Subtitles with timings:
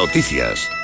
[0.00, 0.79] Noticias.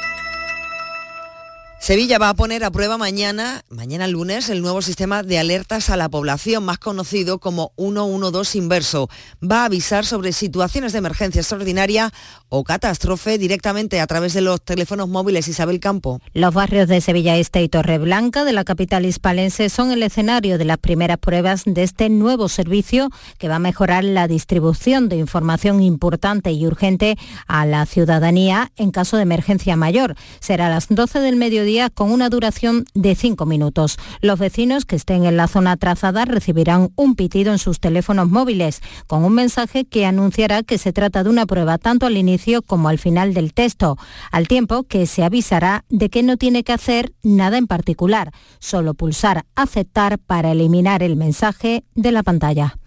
[1.87, 5.97] Sevilla va a poner a prueba mañana, mañana lunes, el nuevo sistema de alertas a
[5.97, 9.09] la población, más conocido como 112 inverso.
[9.41, 12.13] Va a avisar sobre situaciones de emergencia extraordinaria
[12.49, 16.21] o catástrofe directamente a través de los teléfonos móviles Isabel Campo.
[16.33, 20.65] Los barrios de Sevilla Este y Torreblanca de la capital hispalense son el escenario de
[20.65, 25.81] las primeras pruebas de este nuevo servicio que va a mejorar la distribución de información
[25.85, 27.17] importante y urgente
[27.47, 30.17] a la ciudadanía en caso de emergencia mayor.
[30.41, 33.99] Será a las 12 del mediodía con una duración de 5 minutos.
[34.21, 38.81] Los vecinos que estén en la zona trazada recibirán un pitido en sus teléfonos móviles
[39.07, 42.89] con un mensaje que anunciará que se trata de una prueba tanto al inicio como
[42.89, 43.99] al final del texto,
[44.31, 48.95] al tiempo que se avisará de que no tiene que hacer nada en particular, solo
[48.95, 52.79] pulsar aceptar para eliminar el mensaje de la pantalla.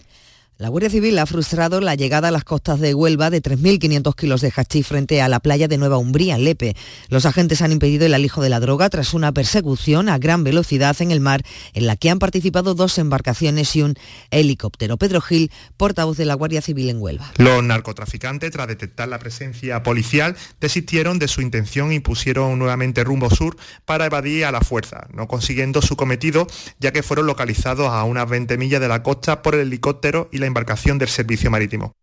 [0.59, 4.41] La Guardia Civil ha frustrado la llegada a las costas de Huelva de 3.500 kilos
[4.41, 6.75] de hachís frente a la playa de Nueva Umbría, Lepe.
[7.07, 11.01] Los agentes han impedido el alijo de la droga tras una persecución a gran velocidad
[11.01, 13.95] en el mar en la que han participado dos embarcaciones y un
[14.31, 14.97] helicóptero.
[14.97, 17.31] Pedro Gil, portavoz de la Guardia Civil en Huelva.
[17.37, 23.29] Los narcotraficantes, tras detectar la presencia policial, desistieron de su intención y pusieron nuevamente rumbo
[23.29, 23.55] sur
[23.85, 26.47] para evadir a la fuerza, no consiguiendo su cometido,
[26.79, 30.39] ya que fueron localizados a unas 20 millas de la costa por el helicóptero y
[30.39, 31.95] la embarcación del servicio marítimo.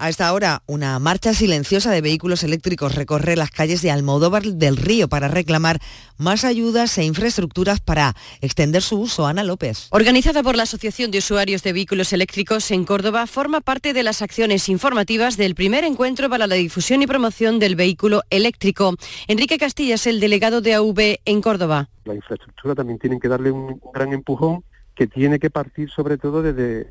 [0.00, 4.76] A esta hora, una marcha silenciosa de vehículos eléctricos recorre las calles de Almodóvar del
[4.76, 5.80] Río para reclamar
[6.18, 9.26] más ayudas e infraestructuras para extender su uso.
[9.26, 9.88] Ana López.
[9.90, 14.22] Organizada por la Asociación de Usuarios de Vehículos Eléctricos en Córdoba, forma parte de las
[14.22, 18.94] acciones informativas del primer encuentro para la difusión y promoción del vehículo eléctrico.
[19.26, 21.88] Enrique Castilla es el delegado de AV en Córdoba.
[22.04, 24.62] La infraestructura también tienen que darle un gran empujón
[24.98, 26.90] que tiene que partir sobre todo desde,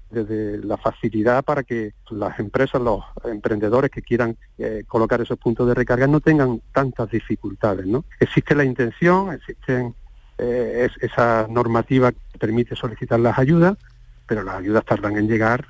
[0.63, 5.73] la facilidad para que las empresas, los emprendedores que quieran eh, colocar esos puntos de
[5.73, 7.85] recarga no tengan tantas dificultades.
[7.85, 8.05] ¿no?
[8.21, 9.93] Existe la intención, existe
[10.37, 13.75] eh, esa normativa que permite solicitar las ayudas,
[14.25, 15.67] pero las ayudas tardan en llegar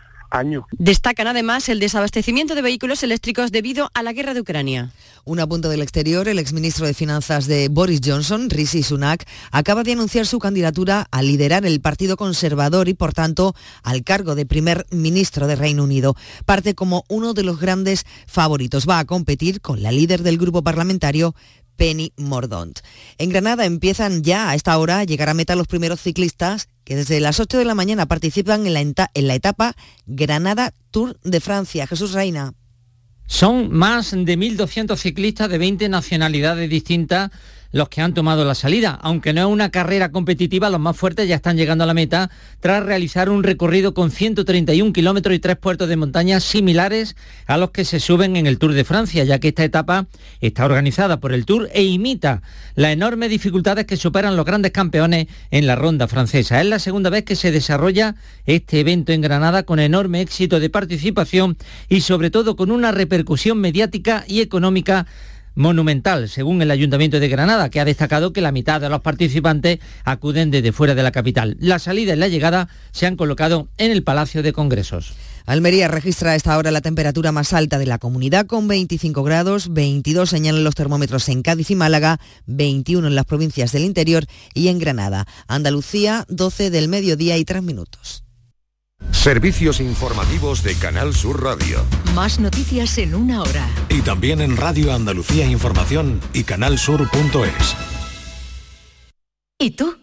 [0.72, 4.92] Destacan además el desabastecimiento de vehículos eléctricos debido a la guerra de Ucrania.
[5.26, 9.94] Un apunte del exterior, el exministro de Finanzas de Boris Johnson, Rishi Sunak, acaba de
[9.94, 14.86] anunciar su candidatura a liderar el Partido Conservador y, por tanto, al cargo de primer
[14.90, 16.16] ministro de Reino Unido.
[16.46, 18.88] Parte como uno de los grandes favoritos.
[18.88, 21.36] Va a competir con la líder del grupo parlamentario,
[21.78, 22.80] Penny Mordont.
[23.18, 26.96] En Granada empiezan ya a esta hora a llegar a meta los primeros ciclistas que
[26.96, 31.40] desde las 8 de la mañana participan en la, en la etapa Granada Tour de
[31.40, 31.88] Francia.
[31.88, 32.54] Jesús Reina.
[33.28, 37.32] Son más de 1.200 ciclistas de 20 nacionalidades distintas
[37.72, 38.98] los que han tomado la salida.
[39.02, 42.30] Aunque no es una carrera competitiva, los más fuertes ya están llegando a la meta
[42.60, 47.72] tras realizar un recorrido con 131 kilómetros y tres puertos de montaña similares a los
[47.72, 50.08] que se suben en el Tour de Francia, ya que esta etapa
[50.42, 52.42] está organizada por el Tour e imita
[52.76, 56.62] las enormes dificultades que superan los grandes campeones en la ronda francesa.
[56.62, 60.70] Es la segunda vez que se desarrolla este evento en Granada con enorme éxito de
[60.70, 61.58] participación
[61.90, 65.06] y sobre todo con una repercusión mediática y económica
[65.58, 69.80] monumental, según el Ayuntamiento de Granada, que ha destacado que la mitad de los participantes
[70.06, 71.58] acuden desde fuera de la capital.
[71.60, 75.14] La salida y la llegada se han colocado en el Palacio de Congresos.
[75.48, 79.74] Almería registra a esta hora la temperatura más alta de la comunidad con 25 grados,
[79.74, 84.68] 22 señalan los termómetros en Cádiz y Málaga, 21 en las provincias del interior y
[84.68, 85.26] en Granada.
[85.48, 88.27] Andalucía, 12 del mediodía y 3 minutos.
[89.28, 91.84] Servicios informativos de Canal Sur Radio.
[92.16, 93.68] Más noticias en una hora.
[93.90, 97.76] Y también en Radio Andalucía Información y canalsur.es.
[99.60, 99.98] ¿Y tú?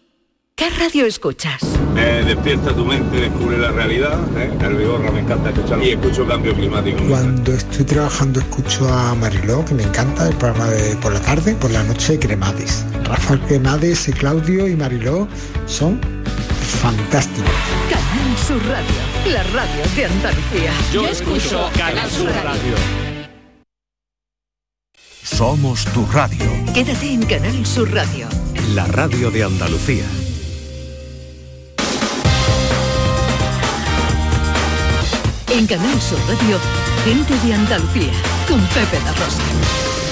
[0.56, 1.62] ¿Qué radio escuchas?
[1.94, 4.18] despierta tu mente, descubre la realidad.
[4.36, 4.50] ¿eh?
[4.60, 7.02] El Vigorra me encanta escuchar y escucho cambio climático.
[7.08, 11.54] Cuando estoy trabajando escucho a Mariló, que me encanta el programa de por la tarde,
[11.54, 12.84] por la noche Cremades.
[13.04, 15.26] Rafael Cremades, Claudio y Mariló
[15.66, 16.00] son
[16.66, 17.50] fantásticos.
[17.90, 20.72] Canal Sur Radio, la radio de Andalucía.
[20.92, 22.74] Yo, escucho Canal Sur Radio.
[25.22, 26.50] Somos tu radio.
[26.74, 28.28] Quédate en Canal Sur Radio.
[28.74, 30.04] La radio de Andalucía.
[35.50, 36.58] En Canal Sur Radio,
[37.04, 38.12] gente de Andalucía,
[38.48, 40.03] con Pepe La Rosa.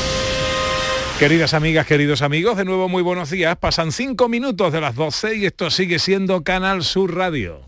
[1.22, 3.56] Queridas amigas, queridos amigos, de nuevo muy buenos días.
[3.56, 7.60] Pasan cinco minutos de las 12 y esto sigue siendo Canal Sur Radio.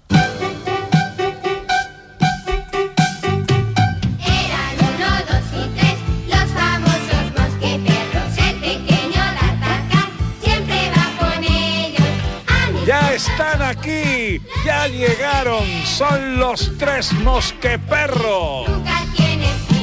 [12.85, 18.69] Ya están aquí, ya llegaron, son los tres mosqueperros.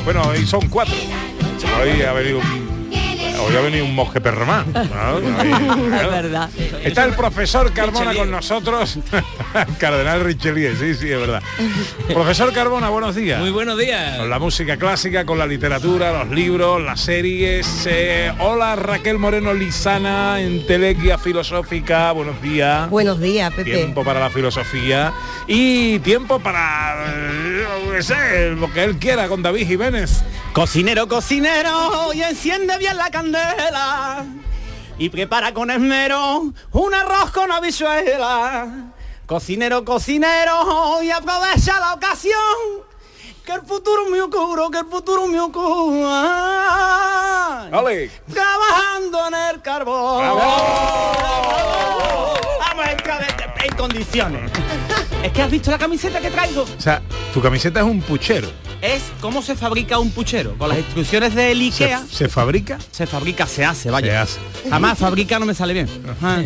[0.04, 0.98] Bueno, y son cuatro.
[1.80, 2.71] Hoy ha venido un
[3.42, 4.66] Hoy ha venido un mosque perro más.
[4.76, 6.50] Es verdad.
[6.84, 9.00] Está el profesor Carbona con nosotros.
[9.80, 11.42] Cardenal Richelieu, sí, sí, es verdad.
[12.14, 13.40] Profesor Carbona, buenos días.
[13.40, 14.18] Muy buenos días.
[14.18, 17.88] Con la música clásica, con la literatura, los libros, las series.
[17.90, 22.12] Eh, hola Raquel Moreno Lizana en Telequia Filosófica.
[22.12, 22.90] Buenos días.
[22.90, 23.72] Buenos días, Pepe.
[23.72, 25.14] Tiempo para la filosofía
[25.48, 30.24] y tiempo para eh, sé, lo que él quiera con David Jiménez.
[30.54, 33.31] Cocinero, cocinero, y enciende bien la candela.
[34.98, 38.92] Y prepara con esmero un arroz con habichuela.
[39.26, 42.36] Cocinero, cocinero, y aprovecha la ocasión.
[43.46, 46.08] Que el futuro me oscuro, que el futuro me oscuro.
[47.72, 48.12] ¡Ale!
[48.32, 50.26] Trabajando en el carbón.
[52.60, 54.52] Vamos a entrar en- en condiciones.
[55.24, 56.64] Es que has visto la camiseta que traigo.
[56.64, 57.02] O sea,
[57.34, 58.50] tu camiseta es un puchero.
[58.82, 60.56] Es cómo se fabrica un puchero.
[60.58, 62.04] Con las instrucciones del ¿Se, IKEA.
[62.10, 62.80] se fabrica?
[62.90, 64.12] Se fabrica, se hace, vaya.
[64.12, 64.40] Se hace.
[64.72, 65.88] Jamás fabrica no me sale bien.
[66.10, 66.42] Ajá.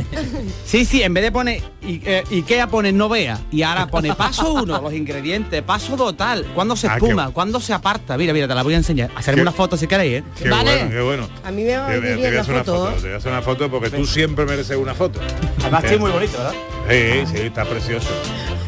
[0.66, 4.14] Sí, sí, en vez de poner I- eh, Ikea pone no vea y ahora pone
[4.14, 8.18] paso uno, los ingredientes, paso dos tal, cuando se Ah, qué espuma, cuando se aparta.
[8.18, 9.10] Mira, mira, te la voy a enseñar.
[9.16, 10.24] Hacerme una foto si queréis, ¿eh?
[10.38, 11.30] Qué bueno, qué bueno.
[11.46, 12.88] A mí me va a Te, venir te hacer una foto.
[12.96, 15.22] te voy a hacer una foto porque tú siempre mereces una foto.
[15.62, 16.54] Además estoy muy bonito, ¿verdad?
[16.90, 18.10] Sí, sí, está precioso.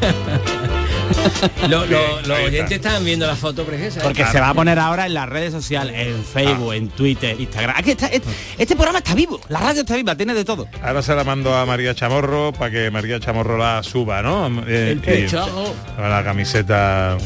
[1.68, 4.00] Lo- lo- los oyentes están viendo la foto preciosa.
[4.00, 4.02] ¿eh?
[4.04, 7.74] Porque se va a poner ahora en las redes sociales, en Facebook, en Twitter, Instagram.
[7.76, 8.28] Aquí está, este,
[8.58, 10.66] este programa está vivo, la radio está viva, tiene de todo.
[10.82, 14.48] Ahora se la mando a María Chamorro para que María Chamorro la suba, ¿no?
[14.66, 15.74] Eh, El pecho.
[15.98, 17.16] la camiseta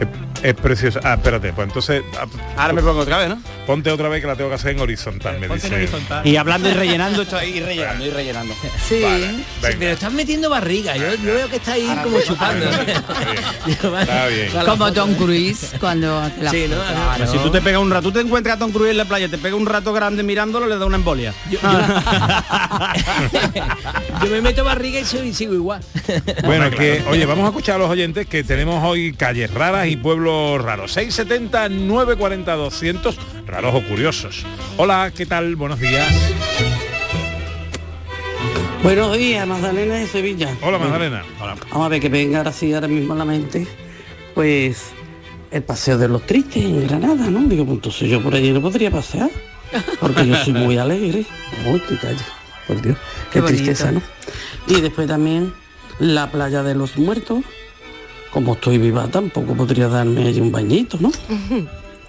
[0.00, 0.06] es,
[0.42, 1.00] es preciosa.
[1.04, 3.38] Ah, espérate, pues entonces ah, Ahora me pongo otra vez, ¿no?
[3.66, 5.88] ponte otra vez que la tengo que hacer en horizontal, me dice.
[6.24, 8.54] Y hablando y rellenando, esto ahí, y rellenando y rellenando.
[8.88, 9.44] Sí, Vale, sí,
[9.78, 10.96] pero estás metiendo barriga.
[10.96, 12.66] Yo, yo veo que está ahí como chupando.
[13.66, 14.50] Está bien.
[14.72, 16.76] Como Tom Cruise cuando hace la Sí, ¿no?
[17.16, 19.04] Pero si tú te pegas un rato, tú te encuentras a Tom Cruise en la
[19.04, 21.32] playa, te pega un rato grande mirándolo, le da una embolia.
[21.50, 21.58] Yo
[24.30, 25.82] me meto barriga y soy- sigo igual.
[26.44, 29.96] Bueno, que, oye, vamos a escuchar a los oyentes que tenemos hoy calles raras y
[29.96, 30.92] pueblos raros.
[30.92, 34.44] 670 940 200 raros o curiosos.
[34.76, 35.56] Hola, ¿qué tal?
[35.56, 36.06] Buenos días.
[38.82, 40.48] Buenos días, Magdalena de Sevilla.
[40.62, 41.22] Hola, Magdalena.
[41.40, 41.56] Hola.
[41.70, 43.66] Vamos a ver que venga ahora sí, ahora mismo a la mente.
[44.34, 44.90] Pues
[45.50, 47.40] el paseo de los tristes en Granada, ¿no?
[47.48, 49.30] Digo, pues entonces yo por allí no podría pasear.
[50.00, 51.24] Porque yo soy muy alegre.
[51.72, 52.18] Uy, qué calle.
[52.66, 52.96] Por Dios.
[52.96, 53.62] Qué, Qué bonito.
[53.62, 54.02] tristeza, ¿no?
[54.66, 55.52] Y después también
[55.98, 57.44] la playa de los muertos.
[58.32, 61.10] Como estoy viva tampoco podría darme allí un bañito, ¿no?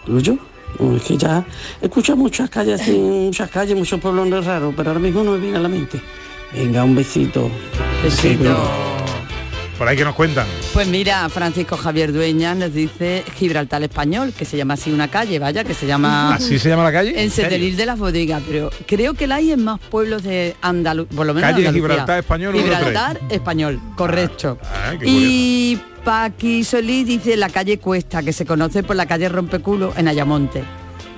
[0.05, 0.37] Digo yo.
[0.79, 1.45] No, Es que ya
[1.81, 5.57] escucho muchas calles, así, muchas calles, muchos pueblos raros, pero ahora mismo no me viene
[5.57, 6.01] a la mente.
[6.53, 7.49] Venga, un besito.
[8.03, 8.55] Besito.
[9.83, 10.47] Por ahí que nos cuentan.
[10.71, 15.39] Pues mira, Francisco Javier Dueña nos dice Gibraltar Español, que se llama así una calle,
[15.39, 16.35] vaya, que se llama...
[16.35, 17.21] ¿Así se llama la calle?
[17.21, 21.13] En Setenil de las Bodegas, pero creo que la hay en más pueblos de Andalucía,
[21.13, 21.69] por lo menos Calle.
[21.73, 24.57] Gibraltar Español, Gibraltar Español, correcto.
[24.63, 29.27] Ah, qué y Paqui Solís dice la calle Cuesta, que se conoce por la calle
[29.27, 30.63] Rompeculo en Ayamonte.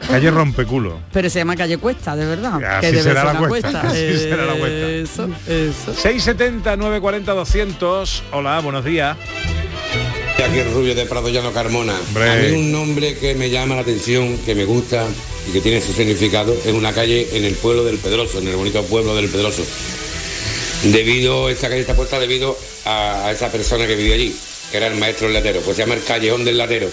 [0.10, 1.00] Calle Rompeculo.
[1.12, 2.64] Pero se llama calle Cuesta, de verdad.
[2.64, 4.90] Así que debe será ser la cuesta, así será la cuesta.
[4.90, 5.94] Eso, eso.
[5.94, 8.24] 670 940 200.
[8.32, 9.18] Hola, buenos días.
[10.48, 11.96] Aquí el Rubio de Prado Llano Carmona.
[12.08, 12.30] Hombre.
[12.30, 15.04] A mí un nombre que me llama la atención, que me gusta
[15.50, 18.56] y que tiene su significado es una calle en el pueblo del Pedroso, en el
[18.56, 19.64] bonito pueblo del Pedroso.
[20.84, 24.36] Debido, esta calle está puesta debido a, a esa persona que vivía allí,
[24.70, 25.62] que era el maestro del latero.
[25.62, 26.90] Pues se llama el Callejón del Latero.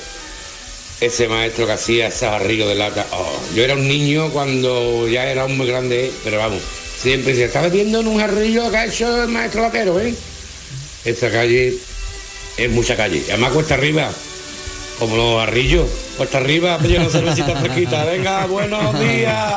[1.02, 3.04] Ese maestro que hacía ese barrigo de lata.
[3.10, 6.62] Oh, yo era un niño cuando ya era un muy grande, pero vamos,
[6.96, 10.14] siempre se estaba viendo en un jarrillo que ha hecho el maestro latero, ¿eh?
[11.04, 11.74] Esta calle
[12.56, 13.24] es mucha calle.
[13.30, 14.12] Además cuesta arriba,
[15.00, 18.04] como los barrillos, cuesta arriba, pero una cervecita fresquita.
[18.12, 19.54] Venga, buenos días.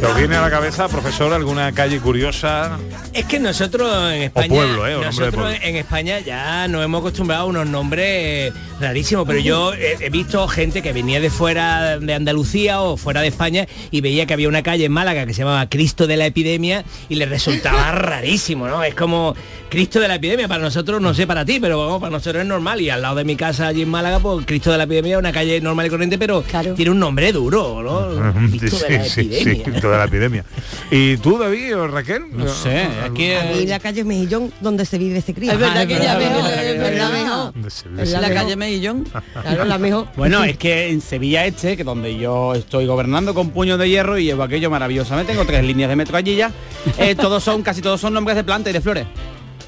[0.00, 2.78] ¿Te os viene a la cabeza, profesor, alguna calle curiosa?
[3.14, 4.94] Es que nosotros en España, pueblo, ¿eh?
[4.96, 5.58] O nosotros pueblo.
[5.62, 10.46] en España ya nos hemos acostumbrado a unos nombres rarísimos, pero yo he, he visto
[10.46, 14.48] gente que venía de fuera de Andalucía o fuera de España y veía que había
[14.48, 18.68] una calle en Málaga que se llamaba Cristo de la Epidemia y le resultaba rarísimo,
[18.68, 18.84] ¿no?
[18.84, 19.34] Es como
[19.70, 22.48] Cristo de la Epidemia, para nosotros, no sé para ti, pero vamos, para nosotros es
[22.48, 25.14] normal y al lado de mi casa allí en Málaga, pues Cristo de la Epidemia
[25.14, 26.44] es una calle normal y corriente, pero
[26.76, 28.32] tiene un nombre duro, ¿no?
[28.50, 29.64] Cristo de la Sí, sí, sí, Epidemia.
[29.64, 30.44] Cristo de la epidemia.
[30.90, 32.24] ¿Y tú, David o Raquel?
[32.30, 33.30] No sé, aquí
[33.66, 35.52] la calle Mejillón donde se vive ese crío.
[35.52, 37.10] Es verdad que ya veo, es verdad.
[37.12, 37.52] verdad.
[37.98, 38.34] Es la mejor.
[38.34, 39.04] calle Mejillón.
[39.42, 40.08] Claro, la mejor.
[40.16, 44.18] Bueno, es que en Sevilla Este, que donde yo estoy gobernando con puños de hierro
[44.18, 46.50] y llevo aquello maravillosamente, tengo tres líneas de metro allí ya,
[46.98, 49.06] eh, todos son, casi todos son nombres de plantas y de flores.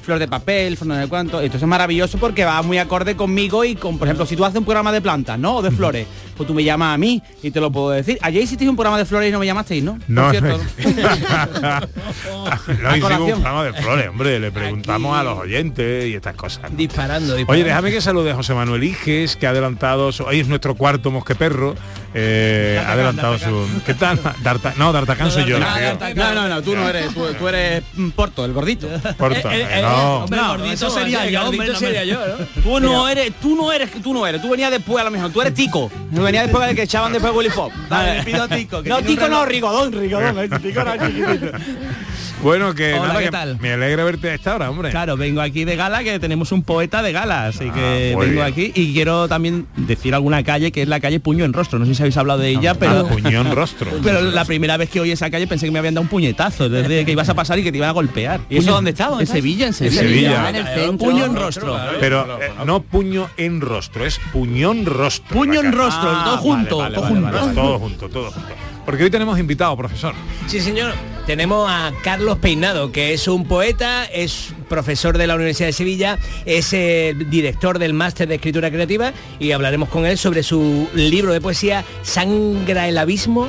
[0.03, 1.39] Flor de papel, flor de cuánto.
[1.39, 4.59] Esto es maravilloso porque va muy acorde conmigo y con, por ejemplo, si tú haces
[4.59, 5.57] un programa de plantas, ¿no?
[5.57, 8.17] O de flores, pues tú me llamas a mí y te lo puedo decir.
[8.21, 9.97] Ayer hicisteis un programa de flores y no me llamasteis, ¿no?
[10.07, 10.59] No, Por cierto.
[12.81, 16.71] no hicimos un programa de flores, hombre, le preguntamos a los oyentes y estas cosas.
[16.71, 16.77] ¿no?
[16.77, 17.53] Disparando, disparando.
[17.53, 21.11] Oye, déjame que salude a José Manuel Iges, que ha adelantado, hoy es nuestro cuarto
[21.11, 21.75] mosqueperro,
[22.13, 23.67] eh, ha adelantado su...
[23.85, 24.19] ¿Qué tal?
[24.43, 25.59] Darta- no, D'Artagnan soy yo.
[25.59, 27.83] No, no, no, tú no eres, tú, tú eres
[28.15, 28.87] Porto, el gordito.
[29.17, 30.19] Porto, Eh, eh, no.
[30.23, 32.61] hombre, No, gordito eso sería yo, hombre, no sería yo, ¿no?
[32.61, 35.31] Tú no eres, tú no eres, tú no eres, tú venías después a lo mejor,
[35.31, 35.91] tú eres Tico.
[36.13, 37.75] Tú venías después del que echaban después de Willy Fox.
[37.89, 39.45] Vale, le pido Tico, No, Tico no.
[39.45, 41.47] Rigodón, Rigodón, ese Tico era chiquitito.
[42.43, 43.57] Bueno, que Hola, nada, ¿qué que tal?
[43.61, 44.89] me alegra verte a esta hora, hombre.
[44.91, 48.41] Claro, vengo aquí de gala, que tenemos un poeta de gala, así que muy vengo
[48.43, 48.53] bien.
[48.53, 51.79] aquí y quiero también decir alguna calle que es la calle Puño en Rostro.
[51.79, 53.07] No sé si habéis hablado de ella, pero...
[53.07, 53.89] Ah, puño en rostro.
[54.03, 56.67] Pero la primera vez que oí esa calle pensé que me habían dado un puñetazo,
[56.69, 58.41] desde que ibas a pasar y que te iban a golpear.
[58.49, 59.07] ¿Y eso dónde está?
[59.07, 59.27] ¿Dónde En?
[59.29, 59.99] Sevilla, en En Sevilla.
[60.01, 60.49] Sevilla.
[60.49, 61.09] en el centro.
[61.09, 61.79] Puño en rostro.
[61.99, 65.27] Pero eh, no puño en rostro, es puñón rostro.
[65.37, 67.37] Puño en rostro, Ah, todo junto, vale, todo vale, junto.
[67.39, 67.53] vale.
[67.53, 68.72] Todo junto, todo junto.
[68.85, 70.13] Porque hoy tenemos invitado, profesor.
[70.47, 70.93] Sí, señor.
[71.25, 76.19] Tenemos a Carlos Peinado, que es un poeta, es profesor de la Universidad de Sevilla,
[76.45, 81.31] es el director del máster de escritura creativa y hablaremos con él sobre su libro
[81.31, 83.47] de poesía Sangra el abismo.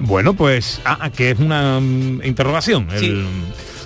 [0.00, 2.88] Bueno, pues, ah, que es una mm, interrogación.
[2.92, 3.26] el-.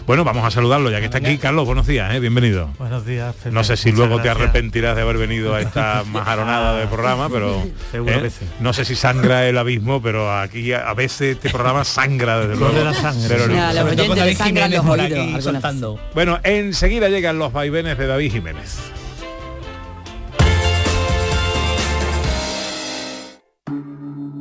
[0.06, 1.38] Bueno, vamos a saludarlo ya que está aquí.
[1.38, 2.20] Carlos, buenos días, ¿eh?
[2.20, 2.68] bienvenido.
[2.78, 3.34] Buenos días.
[3.37, 3.50] Pepe.
[3.54, 7.30] No sé si Muchas luego te arrepentirás de haber venido a esta majaronada de programa,
[7.30, 8.23] pero Seguro ¿eh?
[8.23, 8.44] que sí.
[8.61, 12.56] no sé si sangra el abismo, pero aquí a, a veces este programa sangra desde
[12.56, 12.76] luego.
[12.76, 13.28] de la sangre.
[13.28, 13.73] Pero no.
[13.73, 15.99] Los oyentes sangran oídos.
[16.14, 18.78] Bueno, enseguida llegan los vaivenes de David Jiménez.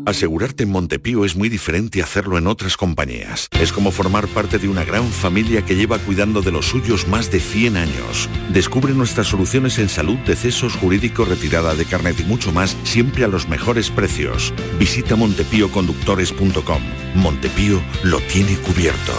[0.05, 3.47] Asegurarte en Montepío es muy diferente a hacerlo en otras compañías.
[3.59, 7.31] Es como formar parte de una gran familia que lleva cuidando de los suyos más
[7.31, 8.29] de 100 años.
[8.49, 13.27] Descubre nuestras soluciones en salud, decesos, jurídico, retirada de carnet y mucho más, siempre a
[13.27, 14.53] los mejores precios.
[14.77, 16.81] Visita montepíoconductores.com.
[17.15, 19.13] Montepío lo tiene cubierto.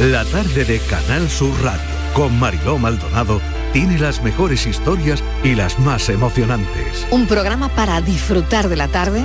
[0.00, 3.40] La tarde de Canal Sur Radio con Mariló Maldonado
[3.72, 7.06] tiene las mejores historias y las más emocionantes.
[7.10, 9.24] Un programa para disfrutar de la tarde,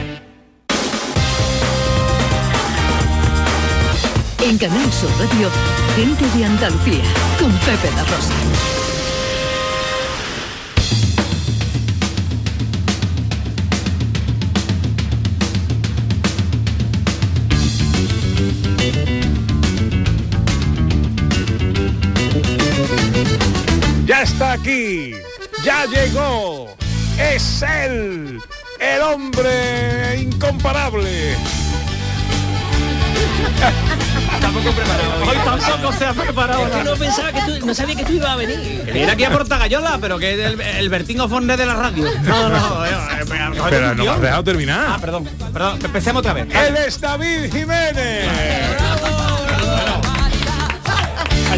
[4.43, 5.49] En Canal Sur Radio,
[5.95, 7.03] gente de Andalucía,
[7.39, 8.33] con Pepe La Rosa.
[24.07, 25.13] Ya está aquí,
[25.63, 26.75] ya llegó,
[27.19, 28.41] es él,
[28.79, 31.35] el hombre incomparable.
[34.41, 35.11] Tampoco preparado.
[35.25, 36.67] Hoy tampoco se ha preparado.
[36.67, 38.81] Es que no pensaba que tú, no sabía que tú ibas a venir.
[38.85, 42.05] Que viene aquí a Portagayola, pero que es el, el Bertín de la radio.
[42.23, 42.89] No, no, eh,
[43.69, 44.85] Pero no me has dejado terminar.
[44.89, 46.47] Ah, perdón, perdón, empecemos otra vez.
[46.53, 48.90] Él es David Jiménez.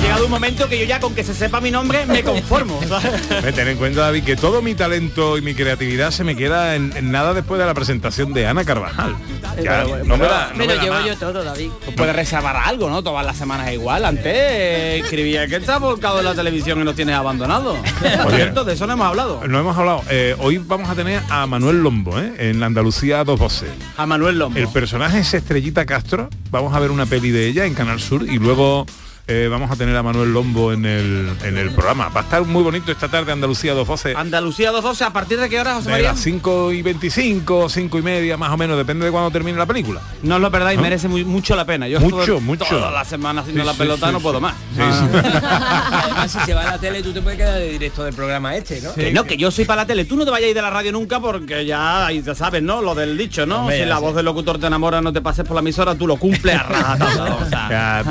[0.04, 2.80] Llegado un momento que yo ya con que se sepa mi nombre me conformo.
[3.44, 6.76] Me ten en cuenta, David, que todo mi talento y mi creatividad se me queda
[6.76, 9.16] en, en nada después de la presentación de Ana Carvajal.
[9.62, 11.06] Ya, no me da, no me lo da llevo más.
[11.06, 11.70] yo todo, David.
[11.86, 13.02] Tú puedes reservar algo, ¿no?
[13.04, 14.04] Todas las semanas igual.
[14.04, 17.76] Antes eh, escribía que está volcado en la televisión y nos tienes abandonado.
[18.24, 19.42] Por cierto, de eso no hemos hablado.
[19.48, 20.04] No hemos hablado.
[20.10, 22.34] Eh, hoy vamos a tener a Manuel Lombo, ¿eh?
[22.38, 23.70] en Andalucía dos voces.
[23.98, 24.60] A Manuel Lombo.
[24.60, 26.30] El personaje es Estrellita Castro.
[26.52, 28.86] Vamos a ver una peli de ella en Canal Sur y luego
[29.27, 32.10] eh, vamos a tener a Manuel Lombo en el, en el programa.
[32.10, 34.15] Va a estar muy bonito esta tarde Andalucía dos voces.
[34.18, 36.10] Andalucía 212, ¿a partir de qué hora, José De María?
[36.12, 39.65] las 5 y 25, 5 y media, más o menos, depende de cuándo termine la
[39.65, 40.01] película.
[40.24, 40.84] No os lo perdáis, ¿No?
[40.84, 41.88] merece muy- mucho la pena.
[41.88, 42.65] Yo Mucho, estuve mucho.
[42.65, 44.24] Toda la semana haciendo Sí, la sí, pelota sí, no sí.
[44.24, 44.56] puedo más.
[44.75, 45.18] Sí, sí.
[45.42, 48.56] Además, si se va a la tele, tú te puedes quedar de directo del programa
[48.56, 48.94] este, ¿no?
[48.94, 50.03] Que no, que yo soy para la tele.
[50.06, 52.82] Tú no te vayas a ir de la radio nunca porque ya, ya sabes, ¿no?
[52.82, 53.62] Lo del dicho, ¿no?
[53.62, 56.08] Hombre, si la voz del locutor te enamora, no te pases por la emisora, tú
[56.08, 57.36] lo cumples a rajatabla.
[57.36, 58.03] o sea.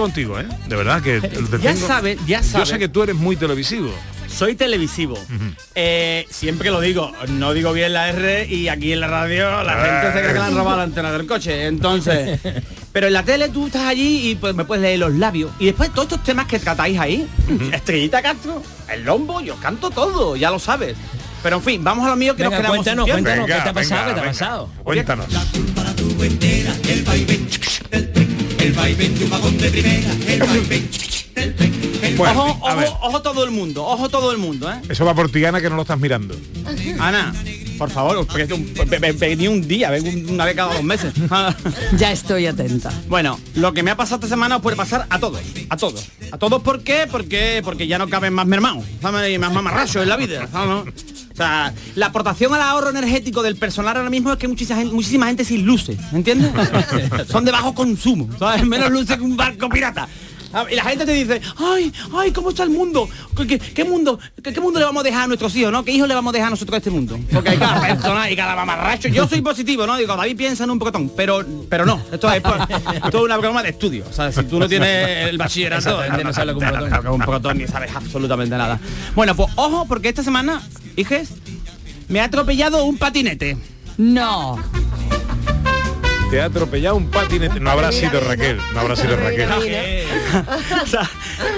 [0.00, 0.46] Contigo, ¿eh?
[0.68, 2.68] De verdad que te Ya tengo- sabes, ya Yo sabes.
[2.68, 3.90] sé que tú eres muy televisivo.
[4.28, 5.16] soy televisivo.
[5.76, 9.74] Eh, siempre lo digo, no digo bien la R y aquí en la radio la
[9.74, 11.66] gente se cree que le han robado la antena del coche.
[11.66, 12.40] Entonces,
[12.92, 15.52] pero en la tele tú estás allí y pues me puedes leer los labios.
[15.60, 17.28] Y después todos estos temas que tratáis ahí,
[17.72, 18.60] Estrellita Castro,
[18.92, 20.96] el lombo, yo canto todo, ya lo sabes.
[21.42, 23.68] Pero en fin, vamos a lo mío que Venga, nos quedamos cuéntanos, cuéntanos, ¿qué te
[23.68, 24.08] ha pasado?
[24.08, 24.68] ¿Qué te ha pasado?
[24.82, 25.26] Cuéntanos.
[26.88, 27.04] El
[28.72, 30.88] vaivén de un vagón de primera, el vaivén
[32.16, 34.80] Bueno, ojo, ojo, ojo todo el mundo, ojo todo el mundo, ¿eh?
[34.88, 36.36] Eso va por ti, Ana, que no lo estás mirando.
[37.00, 37.34] Ana,
[37.76, 38.26] por favor,
[39.18, 41.12] vení un día, vengo una vez cada dos meses.
[41.98, 42.92] ya estoy atenta.
[43.08, 46.08] Bueno, lo que me ha pasado esta semana os puede pasar a todos, a todos.
[46.30, 47.08] ¿A todos por qué?
[47.10, 50.94] Porque, porque ya no caben más mermados, más mamarrachos en la vida, ¿sabes?
[51.34, 54.94] O sea, la aportación al ahorro energético del personal ahora mismo es que muchísima gente,
[54.94, 56.52] muchísima gente sin luces, ¿entiendes?
[57.28, 58.64] Son de bajo consumo, ¿sabes?
[58.64, 60.08] Menos luces que un barco pirata.
[60.54, 63.08] Ah, Y la gente te dice, ay, ay, ¿cómo está el mundo?
[63.36, 65.84] ¿Qué, qué- qué mundo qué, qué mundo le vamos a dejar a nuestros hijos, no?
[65.84, 67.18] ¿Qué hijos le vamos a dejar a nosotros a este mundo?
[67.32, 69.08] Porque hay cada persona y cada mamarracho.
[69.08, 69.96] Yo soy positivo, ¿no?
[69.96, 72.00] Digo, David piensa en un protón, pero, pero no.
[72.12, 72.58] Esto es, por-
[72.94, 74.04] esto es una broma de estudio.
[74.08, 76.90] O sea, si tú no tienes el bachillerato, no sabes lo que un protón.
[76.90, 78.78] lo que es un protón ni sabes absolutamente nada.
[79.14, 80.62] Bueno, pues ojo, porque esta semana,
[80.96, 81.30] hijes,
[82.08, 83.56] me ha atropellado un patinete.
[83.96, 84.58] No.
[86.34, 87.60] Te ha atropellado un patinete.
[87.60, 88.58] No habrá sido Raquel.
[88.72, 89.48] No habrá sido Raquel.
[90.82, 91.08] o sea,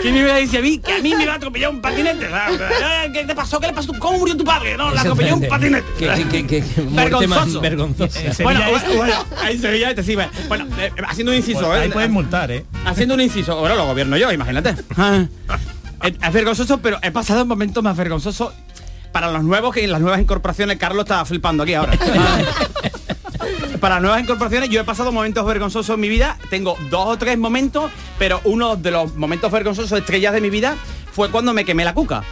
[0.03, 1.81] ¿quién me iba a decir a mí que a mí me va a atropellar un
[1.81, 2.29] patinete?
[2.29, 3.59] Sea, ¿Qué te pasó?
[3.59, 3.95] ¿Qué le pasó?
[3.99, 4.77] ¿Cómo murió tu padre?
[4.77, 5.87] No, le atropelló un patinete.
[5.99, 7.61] Que, que muerte más Vergonzoso.
[7.63, 8.43] vergonzosa.
[8.43, 8.61] Bueno,
[8.95, 10.15] bueno, ahí se veía, te sí,
[10.47, 11.83] Bueno, eh, haciendo un inciso, Pues ¿eh?
[11.85, 12.67] ahí puedes multar, ¿eh?
[12.85, 13.53] Haciendo un inciso.
[13.53, 14.75] Ahora lo gobierno yo, imagínate.
[14.99, 15.25] Ah.
[16.03, 18.53] Es es vergonzoso, pero he pasado un momento más vergonzoso
[19.11, 21.97] para los nuevos que en las nuevas incorporaciones Carlos está flipando aquí ahora.
[23.87, 26.37] para nuevas incorporaciones yo he pasado momentos vergonzosos en mi vida.
[26.51, 27.89] Tengo dos o tres momentos,
[28.19, 30.75] pero uno de los momentos vergonzosos estrellas de mi vida
[31.13, 32.25] fue cuando me quemé la cuca.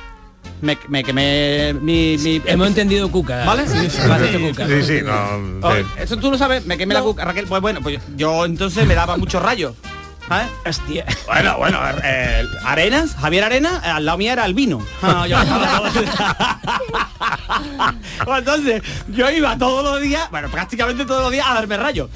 [0.63, 3.45] Me, me quemé mi, mi- Hemos entendido cuca.
[3.45, 3.69] ¿Vale?
[3.69, 4.67] Sí, sí, vale, esto cuca.
[4.67, 5.69] Sí, sí, no.
[5.69, 5.83] Oh, sí.
[5.97, 7.47] Eso tú lo sabes, me quemé la cuca, Raquel.
[7.47, 9.75] Pues bueno, pues yo entonces me daba muchos rayos.
[10.67, 11.05] Hostia.
[11.27, 14.81] Bueno, bueno, eh, Arenas, Javier Arenas, eh, al lado mía era el vino.
[15.03, 16.05] Ah, yo todo-
[18.25, 22.09] Pues entonces, yo iba todos los días, bueno, prácticamente todos los días a darme rayos.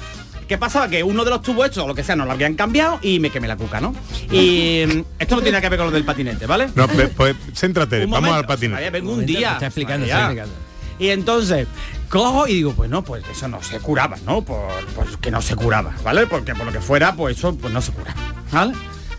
[0.47, 0.87] ¿Qué pasaba?
[0.87, 3.19] Que uno de los tubos estos, o lo que sea, no lo habían cambiado y
[3.19, 3.93] me quemé la cuca, ¿no?
[4.31, 6.69] Y mm, esto no tiene que ver con lo del patinete, ¿vale?
[6.73, 7.11] No, pues
[7.55, 8.89] céntrate, vamos al patinete.
[8.89, 9.53] Vengo un día.
[9.53, 10.55] está explicando, está explicando.
[10.97, 11.67] Y entonces
[12.09, 14.41] cojo y digo, pues no, pues eso no se curaba, ¿no?
[14.41, 16.27] Por, pues que no se curaba, ¿vale?
[16.27, 18.19] Porque por lo que fuera, pues eso pues no se curaba,
[18.51, 18.73] ¿vale?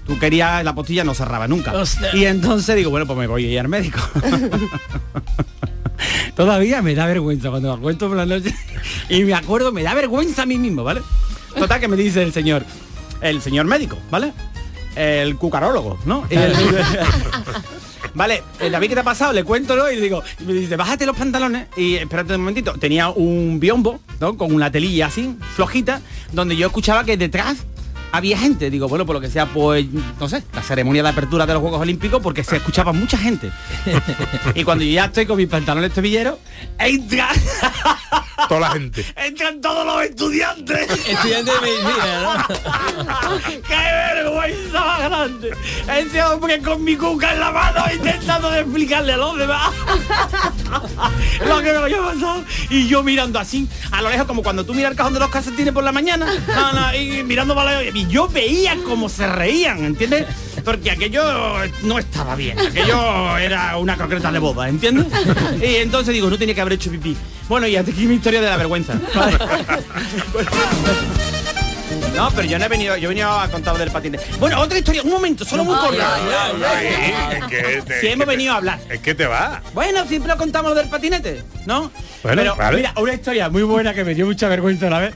[0.06, 1.72] Tú querías, la postilla no cerraba nunca.
[1.72, 2.14] Hostia.
[2.14, 4.00] Y entonces digo, bueno, pues me voy a ir al médico.
[6.34, 8.54] Todavía me da vergüenza cuando me cuento por la noche.
[9.08, 11.02] Y me acuerdo, me da vergüenza a mí mismo, ¿vale?
[11.56, 12.64] Total que me dice el señor,
[13.20, 14.32] el señor médico, ¿vale?
[14.96, 16.24] El cucarólogo, ¿no?
[16.30, 16.54] El-
[18.14, 19.32] Vale, eh, David, ¿qué te ha pasado?
[19.32, 19.90] Le cuento, ¿no?
[19.90, 21.68] Y le digo, me dice, bájate los pantalones.
[21.76, 22.74] Y espérate un momentito.
[22.74, 24.36] Tenía un biombo, ¿no?
[24.36, 26.00] Con una telilla así, flojita,
[26.32, 27.64] donde yo escuchaba que detrás
[28.12, 28.70] había gente.
[28.70, 29.86] Digo, bueno, por lo que sea, pues,
[30.18, 33.50] no sé, la ceremonia de apertura de los Juegos Olímpicos, porque se escuchaba mucha gente.
[34.54, 36.36] y cuando yo ya estoy con mis pantalones tobilleros,
[36.78, 37.28] entra,
[38.48, 39.04] Toda la gente.
[39.16, 40.90] entran todos los estudiantes.
[41.06, 43.38] Estudiante de medicina, ¿no?
[43.68, 43.76] ¡Qué
[44.14, 45.50] vergüenza más grande!
[45.98, 49.70] Ese hombre con mi cuca en la mano intentando de explicarle a los demás
[51.46, 52.44] lo que me había pasado.
[52.70, 55.30] Y yo mirando así, a lo lejos, como cuando tú miras el cajón de los
[55.30, 59.26] calcetines por la mañana, no, no, y mirando para lejos, y yo veía cómo se
[59.26, 60.26] reían, ¿entiendes?
[60.64, 61.22] Porque aquello
[61.82, 65.06] no estaba bien, aquello era una croqueta de boda, ¿entiendes?
[65.62, 67.16] Y entonces digo, no tenía que haber hecho pipí.
[67.48, 68.94] Bueno, y hasta aquí mi historia de la vergüenza.
[72.14, 74.24] No, pero yo no he venido, yo he venido a contar del patinete.
[74.38, 75.76] Bueno, otra historia, un momento, solo muy
[77.48, 78.78] te- Si hemos venido a hablar.
[78.90, 79.62] Es que te va.
[79.74, 81.90] Bueno, siempre lo contamos del patinete, ¿no?
[82.22, 82.76] Bueno, pero vale.
[82.78, 85.14] mira, una historia muy buena que me dio mucha vergüenza a la vez.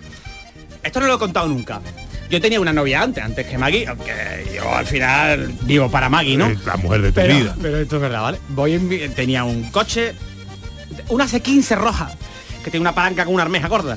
[0.83, 1.81] Esto no lo he contado nunca.
[2.35, 4.13] Yo tenía una novia antes, antes que Maggie, aunque
[4.57, 6.51] yo al final vivo para Maggie, ¿no?
[6.67, 7.57] La mujer de tu pero, vida.
[7.63, 8.41] pero esto es verdad, ¿vale?
[8.49, 10.17] Voy en mi- tenía un coche,
[11.11, 12.11] una C15 roja,
[12.65, 13.97] que tiene una palanca con una armeja gorda.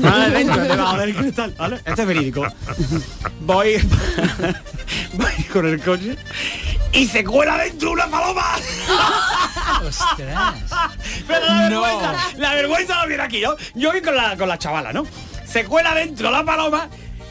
[0.00, 0.30] ¿Vale?
[0.30, 1.76] Dentro, debajo del cristal, ¿vale?
[1.84, 2.44] Esto es verídico.
[3.42, 3.74] Voy,
[5.12, 6.16] voy con el coche
[6.92, 8.46] y se cuela dentro una paloma.
[11.28, 13.54] Pero la vergüenza, la vergüenza no viene aquí, ¿no?
[13.76, 15.06] Yo voy con la, con la chavala, ¿no?
[15.46, 16.88] Se cuela dentro la paloma,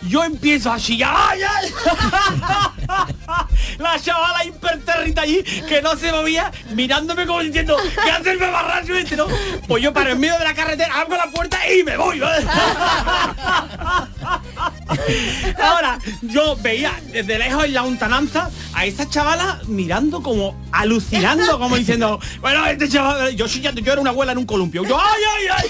[0.07, 1.13] yo empiezo a chillar.
[1.15, 1.73] ¡Ay, ay!
[3.79, 8.95] La chavala impertérrita allí, que no se movía, mirándome como diciendo, ¿qué hace el mamarracho
[8.95, 9.25] este, no?
[9.67, 12.21] Pues yo paro en medio de la carretera, abro la puerta y me voy.
[15.61, 21.75] Ahora, yo veía desde lejos en la untananza a esa chavala mirando como alucinando, como
[21.75, 24.83] diciendo, bueno, este chaval, yo chillando, yo era una abuela en un columpio.
[24.85, 25.69] Yo, ¡ay, ay, ay!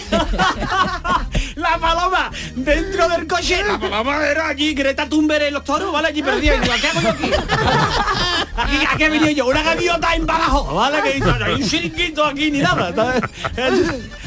[1.56, 6.10] la paloma dentro del coche, la paloma era allí, Greta Thunberg en los toros, ¿vale?
[6.10, 6.56] Allí perdida.
[6.56, 7.32] Y digo, ¿qué hago yo aquí?
[8.58, 9.48] Aquí, ¿A qué he venido yo?
[9.48, 11.02] Una gaviota en ¿vale?
[11.04, 12.94] Que dice, no hay un chiringuito aquí ni nada.
[12.96, 13.22] ¿sabes?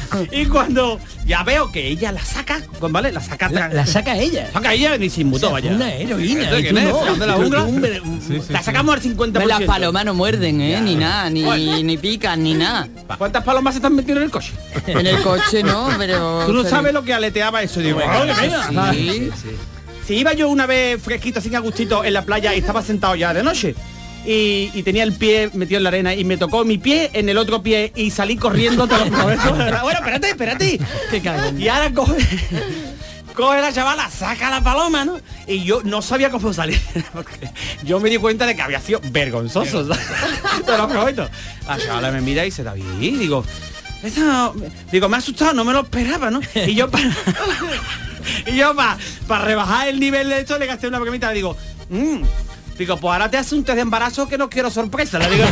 [0.31, 3.11] Y cuando ya veo que ella la saca, ¿vale?
[3.11, 4.49] La saca La, la saca ella.
[4.51, 5.71] Saca ella y se inmutó, O sea, vaya.
[5.71, 7.15] una heroína, ¿Esto y tú no.
[7.15, 8.01] De la tú, hombre,
[8.49, 9.45] La sacamos al 50%.
[9.45, 10.81] Las palomas no muerden, ¿eh?
[10.81, 12.87] Ni nada, ni, ni pican, ni nada.
[13.17, 14.53] ¿Cuántas palomas se están metiendo en el coche?
[14.87, 16.45] En el coche no, pero...
[16.45, 17.99] Tú no sabes lo que aleteaba eso, digo.
[18.91, 19.19] Sí.
[20.09, 23.31] Si iba yo una vez fresquito, sin agustito, en la playa y estaba sentado ya
[23.31, 23.75] de noche.
[24.25, 27.29] Y, y tenía el pie metido en la arena y me tocó mi pie en
[27.29, 29.53] el otro pie y salí corriendo te lo prometo.
[29.53, 30.79] Bueno, espérate, espérate.
[31.59, 32.25] Y ahora coge,
[33.35, 35.21] coge la chavala, saca la paloma, ¿no?
[35.45, 36.81] Y yo no sabía cómo salir.
[37.13, 37.51] Porque
[37.83, 39.87] yo me di cuenta de que había sido vergonzoso.
[40.65, 41.29] Te lo prometo.
[41.67, 42.97] La chavala me mira y se da bien.
[42.99, 43.45] Y digo,
[44.91, 46.41] digo, me ha asustado, no me lo esperaba, ¿no?
[46.55, 47.11] Y yo para
[48.47, 51.55] y yo para rebajar el nivel de esto le gasté una bromita, le digo,
[51.89, 52.21] "Mm".
[52.77, 55.45] digo, pues ahora te hace un test de embarazo que no quiero sorpresa, le digo.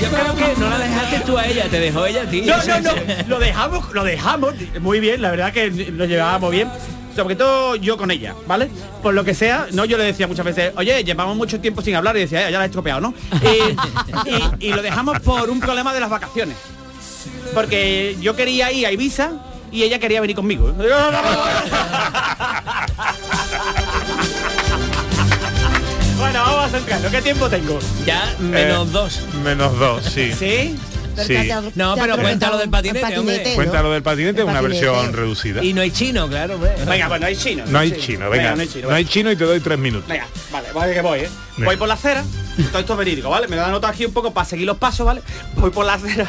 [0.00, 2.42] Yo creo que no la dejaste tú a ella, te dejó ella a ti.
[2.42, 2.90] No, no, no,
[3.28, 6.70] lo dejamos, lo dejamos muy bien, la verdad que nos llevábamos bien.
[7.14, 8.68] Sobre todo yo con ella, ¿vale?
[9.02, 11.94] Por lo que sea, no yo le decía muchas veces, oye, llevamos mucho tiempo sin
[11.94, 13.14] hablar y decía, "Eh, ya la he estropeado, ¿no?
[13.42, 16.56] Y, y- y lo dejamos por un problema de las vacaciones.
[17.54, 19.32] Porque yo quería ir a Ibiza
[19.72, 20.72] y ella quería venir conmigo.
[26.18, 27.10] Bueno, vamos a centrarnos.
[27.12, 27.78] ¿Qué tiempo tengo?
[28.04, 29.20] Ya menos Eh, dos.
[29.44, 30.32] Menos dos, sí.
[30.38, 30.76] ¿Sí?
[31.26, 31.48] Sí.
[31.76, 33.52] No, pero cuéntalo del patinete, hombre.
[33.54, 35.64] Cuéntalo del patinete, una versión reducida.
[35.64, 36.72] Y no hay chino, claro, hombre.
[36.86, 37.64] Venga, pues no hay chino.
[37.66, 38.54] No hay chino, venga.
[38.54, 38.88] no hay chino.
[38.88, 40.08] No hay chino y te doy tres minutos.
[40.08, 41.28] Venga, vale, vale que voy, ¿eh?
[41.56, 41.70] Venga.
[41.70, 42.22] Voy por la acera,
[42.70, 43.48] todo esto es verídico, ¿vale?
[43.48, 45.22] Me da nota aquí un poco para seguir los pasos, ¿vale?
[45.54, 46.26] Voy por la acera,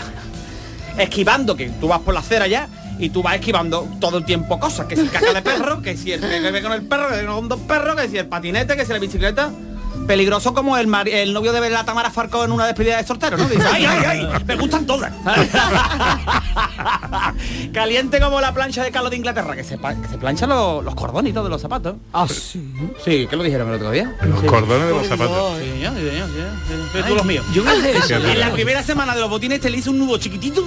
[0.98, 2.68] esquivando, que tú vas por la acera ya,
[3.00, 6.12] y tú vas esquivando todo el tiempo cosas, que si caca de perro, que si
[6.12, 8.94] el que con el perro, que con dos perros, que si el patinete, que si
[8.94, 9.52] la bicicleta.
[10.06, 13.38] Peligroso como el, mari- el novio de la Tamara Farco en una despedida de soltero,
[13.38, 13.48] ¿no?
[13.50, 15.12] Dice, ay, ay, ay, me gustan todas.
[17.74, 20.96] Caliente como la plancha de Carlos de Inglaterra, que se, que se plancha los, los
[20.96, 21.96] cordonitos de los zapatos.
[22.14, 22.74] Ah, sí.
[23.04, 24.16] Sí, ¿qué lo dijeron el otro día?
[24.24, 25.60] Los cordones de los zapatos.
[25.60, 26.34] Sí, señor, sí, señor, sí,
[26.68, 27.46] sí, sí, todos los míos.
[27.54, 28.16] yo no sé eso.
[28.16, 30.64] En la primera semana de los botines te le hice un nudo chiquitito.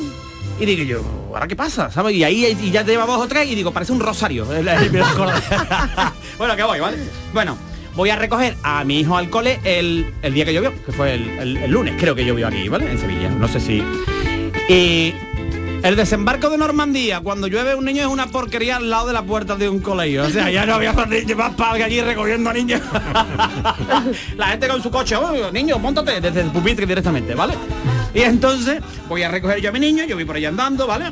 [0.58, 1.90] Y digo yo, ¿ahora qué pasa?
[1.90, 2.14] ¿Sabes?
[2.14, 4.46] Y ahí y ya te llevamos dos o tres y digo, parece un rosario.
[6.38, 6.96] Bueno, que voy, ¿vale?
[7.34, 7.54] Bueno,
[8.00, 11.12] voy a recoger a mi hijo al cole el, el día que llovió, que fue
[11.12, 12.90] el, lunes, creo que llovió aquí, ¿vale?
[12.90, 13.28] En Sevilla.
[13.28, 13.82] No sé si.
[14.70, 15.12] Y
[15.82, 19.20] el desembarco de Normandía, cuando llueve un niño es una porquería al lado de la
[19.20, 20.22] puerta de un colegio.
[20.22, 22.80] O sea, ya no había más padres allí recogiendo a niños.
[24.38, 27.52] la gente con su coche, "Oh, niño, montate desde el pupitre directamente, ¿vale?
[28.14, 31.10] Y entonces voy a recoger yo a mi niño, yo voy por ahí andando, ¿vale?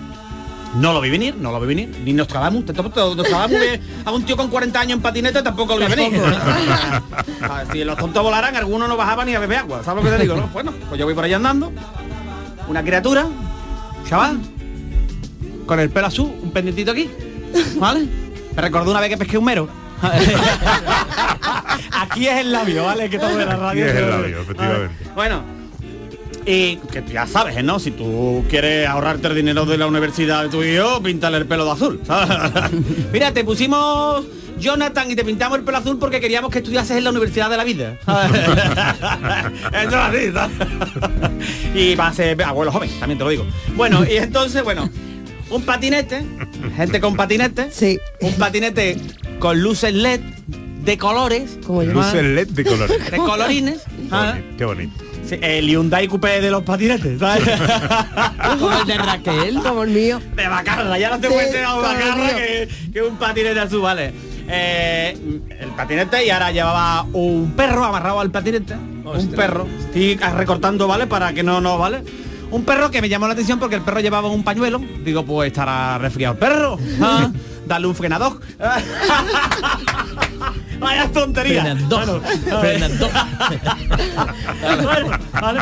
[0.75, 3.59] No lo vi venir, no lo vi venir, ni Nostradamus, Nostradamus
[4.05, 6.23] a un tío con 40 años en patinete tampoco lo vi venir.
[7.73, 10.23] Si los tontos volaran, algunos no bajaban ni a beber agua, ¿sabes lo que te
[10.23, 10.37] digo?
[10.37, 10.49] no?
[10.53, 11.73] Bueno, pues yo voy por ahí andando,
[12.69, 13.27] una criatura,
[14.09, 14.39] chaval,
[15.67, 17.11] con el pelo azul, un pendientito aquí,
[17.77, 18.07] ¿vale?
[18.55, 19.69] Me recordó una vez que pesqué un mero.
[21.93, 23.11] aquí es el labio, ¿vale?
[23.11, 23.85] Que todo de la radio.
[23.85, 24.95] Aquí es el labio, efectivamente.
[25.15, 25.43] Bueno,
[26.51, 27.79] y que ya sabes, ¿no?
[27.79, 31.67] Si tú quieres ahorrarte el dinero de la universidad de tu hijo, píntale el pelo
[31.67, 32.01] de azul.
[32.07, 32.71] ¿sabes?
[33.13, 34.25] Mira, te pusimos
[34.59, 37.57] Jonathan y te pintamos el pelo azul porque queríamos que estudiases en la universidad de
[37.59, 37.99] la vida.
[38.07, 40.57] Eso es así, ¿sabes?
[41.75, 43.45] y va a ser abuelo joven, también te lo digo.
[43.77, 44.89] Bueno, y entonces, bueno,
[45.51, 46.25] un patinete,
[46.77, 47.99] gente con patinete, sí.
[48.23, 48.97] un patinete
[49.39, 50.21] con luces LED
[50.83, 53.11] de colores, como Luces LED de colores.
[53.11, 53.83] de colorines.
[54.11, 55.08] ah, Qué bonito.
[55.29, 57.45] Sí, el Hyundai Coupé de los patinetes, ¿sabes?
[58.59, 59.61] Como el de Raquel.
[59.63, 60.21] Como el mío.
[60.35, 64.13] de Bacarra, ya no te Sí, puedes a Bacarra que, que un patinete azul, ¿vale?
[64.49, 65.15] Eh,
[65.61, 68.75] el patinete y ahora llevaba un perro amarrado al patinete.
[68.75, 69.67] Un perro.
[69.81, 71.07] Estoy recortando, ¿vale?
[71.07, 72.03] Para que no, no, ¿vale?
[72.51, 74.81] Un perro que me llamó la atención porque el perro llevaba un pañuelo.
[75.05, 76.79] Digo, pues estará resfriado el perro.
[77.03, 77.31] Ah,
[77.69, 78.41] Dale un frenador.
[80.81, 81.63] Vaya tontería.
[81.63, 82.23] Frenador.
[82.23, 83.11] Bueno, Frenador.
[84.83, 85.61] bueno, vale.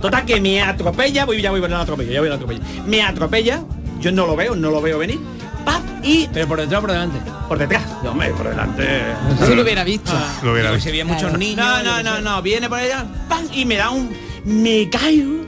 [0.00, 2.60] Total que me atropella, voy ya voy a la atropella, ya voy a la atropella.
[2.86, 3.62] Me atropella,
[4.00, 5.20] yo no lo veo, no lo veo venir.
[5.66, 5.82] ¡paf!
[6.02, 7.18] Y Pero por detrás o por delante.
[7.48, 7.82] por detrás.
[8.02, 9.02] No, hombre, por delante.
[9.44, 10.12] Si lo hubiera visto.
[10.42, 10.84] Lo hubiera visto.
[10.84, 11.56] si había muchos niños.
[11.56, 13.44] No, no, no, no, viene por allá, ¡pam!
[13.52, 15.44] y me da un me caigo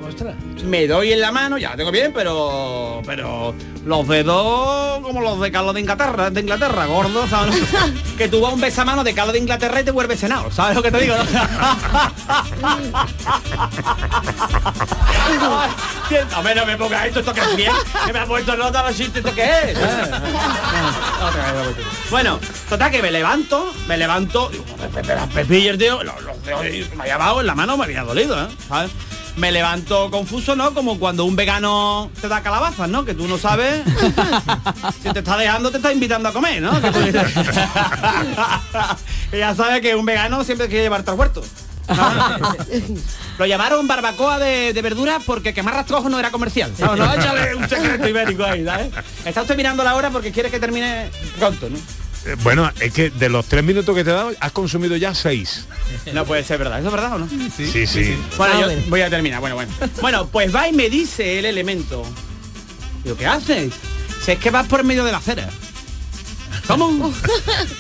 [0.65, 5.41] Me doy en la mano, ya la tengo bien, pero pero los dedos como los
[5.41, 7.57] de Carlos de Inglaterra, de Inglaterra, gordo, ¿sabes?
[8.19, 10.83] que tú vas un besamano de Carlos de Inglaterra y te vuelves senado, ¿sabes lo
[10.83, 11.15] que te digo?
[16.35, 17.73] A ver, no me pongas esto, esto que es bien,
[18.07, 19.79] que me ha puesto nota los chistes, ¿esto qué es?
[22.11, 24.65] Bueno, total que me levanto, me levanto, digo,
[25.35, 26.65] Pepillo, tío, los, los dedos,
[26.97, 28.49] me había en la mano, me había dolido, ¿eh?
[28.67, 28.91] ¿sabes?
[29.39, 30.75] Me levanto confuso, ¿no?
[30.75, 33.05] Como cuando un vegano te da calabazas, ¿no?
[33.05, 33.85] Que tú no sabes
[35.03, 36.73] si te está dejando, te está invitando a comer, ¿no?
[36.81, 37.13] Que
[39.39, 41.45] ya sabes que un vegano siempre quiere llevarte al huerto.
[43.39, 46.73] Lo llamaron barbacoa de, de verduras porque quemar rastrojo no era comercial.
[46.77, 46.99] ¿sabes?
[46.99, 48.89] No, échale un secreto ibérico ahí, ¿sabes?
[49.25, 51.79] Está usted mirando la hora porque quiere que termine pronto, ¿no?
[52.29, 55.15] Eh, Bueno, es que de los tres minutos que te he dado, has consumido ya
[55.15, 55.67] seis.
[56.13, 57.29] No puede ser verdad, ¿eso es verdad o no?
[57.29, 58.17] Sí, sí.
[58.37, 59.73] Bueno, yo voy a terminar, bueno, bueno.
[60.01, 62.05] Bueno, pues va y me dice el elemento.
[63.05, 63.73] Digo, ¿qué haces?
[64.25, 65.49] Si es que vas por medio de la acera.
[66.69, 67.13] ¿Cómo?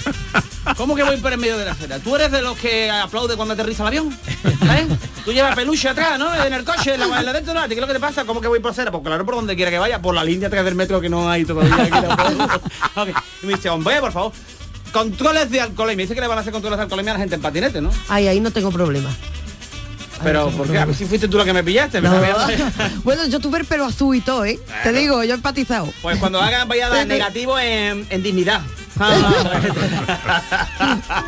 [0.76, 1.98] ¿Cómo que voy por el medio de la acera?
[1.98, 4.18] ¿Tú eres de los que aplaude cuando aterriza el avión?
[4.44, 4.86] ¿Eh?
[5.24, 6.34] Tú llevas peluche atrás, ¿no?
[6.44, 7.60] En el coche, en la, en la dentro, ¿no?
[7.60, 8.24] ¿A ti ¿Qué es lo que te pasa?
[8.24, 8.90] ¿Cómo que voy por acera?
[8.90, 11.28] Pues claro, por donde quiera que vaya, por la línea atrás del metro que no
[11.30, 11.74] hay todavía.
[11.74, 12.60] aquí tampoco.
[12.96, 13.08] Ok.
[13.42, 14.32] Y me dice, hombre, por favor,
[14.92, 15.92] controles de alcohol.
[15.92, 17.42] Y me dice que le van a hacer controles de alcohol a la gente en
[17.42, 17.90] patinete, ¿no?
[18.08, 19.10] Ay, ahí no tengo problema.
[20.22, 20.78] Pero, ¿por qué?
[20.78, 22.00] A ver si fuiste tú la que me pillaste.
[22.00, 22.24] me No.
[23.04, 24.58] bueno, yo tuve el pelo azul y todo, ¿eh?
[24.82, 25.92] Te digo, yo he empatizado.
[26.02, 28.62] Pues cuando hagan vaya a dar negativo en, en dignidad.
[28.98, 29.80] 哈哈哈哈
[30.26, 31.24] 哈哈哈哈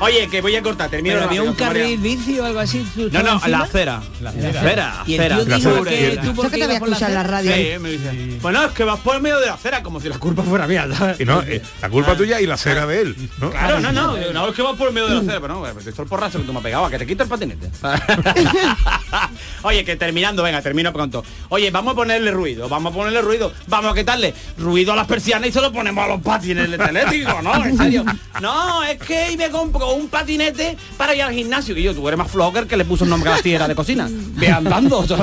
[0.00, 2.86] Oye, que voy a cortar, termino Pero había un carril bici o algo así.
[2.94, 3.48] ¿tú No, no, encima?
[3.48, 4.02] la acera.
[4.20, 5.36] La acera, Y el acera.
[5.36, 5.84] tío La dijo acera.
[5.90, 7.22] que tú porque que te voy a ibas por la la acera.
[7.22, 7.54] radio.
[7.54, 8.38] Sí, me dice.
[8.40, 10.66] Bueno, es que vas por el medio de la acera, como si la culpa fuera
[10.66, 10.88] mía.
[11.18, 13.16] Y no, eh, la culpa tuya y la cera de él.
[13.38, 13.50] ¿no?
[13.50, 15.60] Claro, no, no, no, es que vas por el medio de la acera, pero no,
[15.60, 17.28] pues, esto es el porrazo que tú me has pegado, a que te quito el
[17.28, 17.68] patinete.
[19.62, 21.22] Oye, que terminando, venga, termino pronto.
[21.50, 25.06] Oye, vamos a ponerle ruido, vamos a ponerle ruido, vamos a quitarle ruido a las
[25.06, 27.64] persianas y se lo ponemos a los patines eléctricos, ¿no?
[27.64, 28.04] En serio.
[28.40, 32.06] No, es que y me compro un patinete para ir al gimnasio, que yo, tú
[32.08, 34.08] eres más flogger que le puso el nombre a la tierra de cocina.
[34.10, 35.04] Ve andando.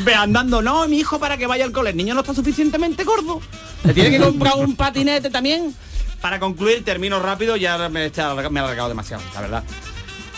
[0.00, 1.90] Ve andando, no, mi hijo para que vaya al cole.
[1.90, 3.40] El niño no está suficientemente gordo.
[3.84, 5.74] Le tiene que comprar un patinete también.
[6.20, 9.64] Para concluir, termino rápido, ya me, echado- me he alargado demasiado, la verdad.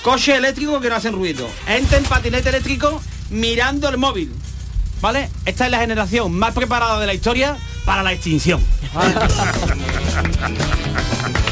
[0.03, 1.49] Coche eléctrico que no hacen ruido.
[1.67, 3.01] Gente en patinete eléctrico
[3.31, 4.33] mirando el móvil.
[5.01, 5.29] ¿Vale?
[5.45, 8.61] Esta es la generación más preparada de la historia para la extinción.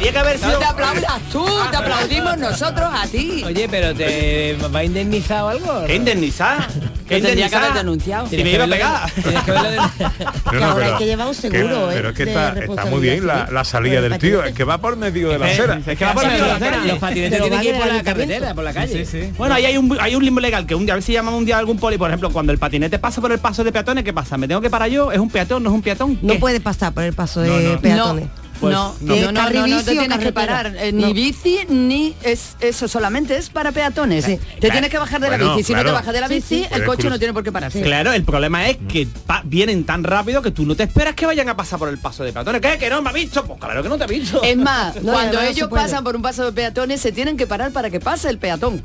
[0.00, 0.52] Tenía que haber sido...
[0.52, 3.42] No te aplaudas tú, te aplaudimos nosotros a ti.
[3.44, 5.84] Oye, pero te va a indemnizar o algo.
[5.86, 6.66] ¿Qué indemnizar?
[7.06, 7.62] ¿Qué Que tendría que indemnizar?
[7.64, 8.26] haber denunciado.
[8.28, 9.12] Si me iba a pegar.
[10.50, 11.94] Que ahora hay que llevar un seguro, ¿eh?
[11.94, 14.78] Pero es que está, está muy bien la, la salida del tío, es que va
[14.78, 15.80] por medio de la Eh, acera.
[15.86, 16.84] es que va por medio de la acera.
[16.84, 19.32] Los patinetes tienen que ir por la carretera, por la calle.
[19.36, 21.38] Bueno, ahí hay un, hay un limbo legal que un día, a ver si llamamos
[21.38, 23.70] un día a algún poli, por ejemplo, cuando el patinete pasa por el paso de
[23.70, 24.38] peatones, ¿qué pasa?
[24.38, 25.12] ¿Me tengo que parar yo?
[25.12, 25.62] ¿Es un peatón?
[25.62, 26.18] ¿No es un peatón?
[26.22, 27.80] No puede pasar por el paso de No, no.
[27.80, 28.24] peatones.
[28.60, 29.14] Pues, no, no.
[29.16, 30.74] no, no, no, Carril no, bici te tienes que parar.
[30.76, 31.14] eh, ni No.
[31.14, 34.24] bici, ni es eso solamente es para peatones.
[34.26, 35.66] Te tienes que bajar de la Bueno, bici.
[35.68, 35.96] Si no te claro.
[35.98, 37.80] bajas de la bici, el Puedes coche no tiene por qué pararse.
[37.80, 41.24] Claro, el problema es que pa- vienen tan rápido que tú no te esperas que
[41.26, 42.60] vayan a pasar por el paso de peatones.
[42.60, 42.76] ¿Qué?
[42.78, 43.44] ¿Que no me ha visto?
[43.46, 44.42] Pues claro que no te ha visto.
[44.42, 47.72] Es más, No, cuando ellos pasan por un paso de peatones, se tienen que parar
[47.72, 48.82] para que pase el peatón.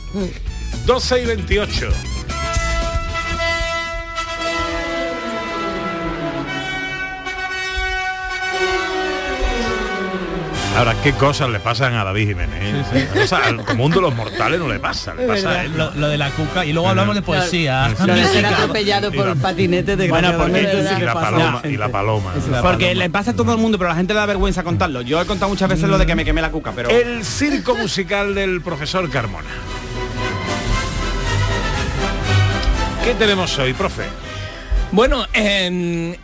[0.85, 1.89] 12 y 28.
[10.77, 12.85] Ahora, ¿qué cosas le pasan a David Jiménez?
[12.93, 13.07] eh?
[13.13, 15.71] Cosas al común de los mortales no le pasa, le pasa a él.
[15.77, 17.93] Lo, lo de la cuca y luego hablamos de poesía.
[18.05, 21.89] Lo de ser atropellado por el patinete de Bueno, porque Y la paloma, y la
[21.89, 22.33] paloma.
[22.61, 25.01] Porque le pasa a todo el mundo, pero a la gente le da vergüenza contarlo.
[25.01, 26.89] Yo he contado muchas veces lo de que me quemé la cuca, pero...
[26.89, 29.49] El circo musical del profesor Carmona.
[33.05, 34.03] ¿Qué tenemos hoy, profe?
[34.91, 36.15] Bueno, em,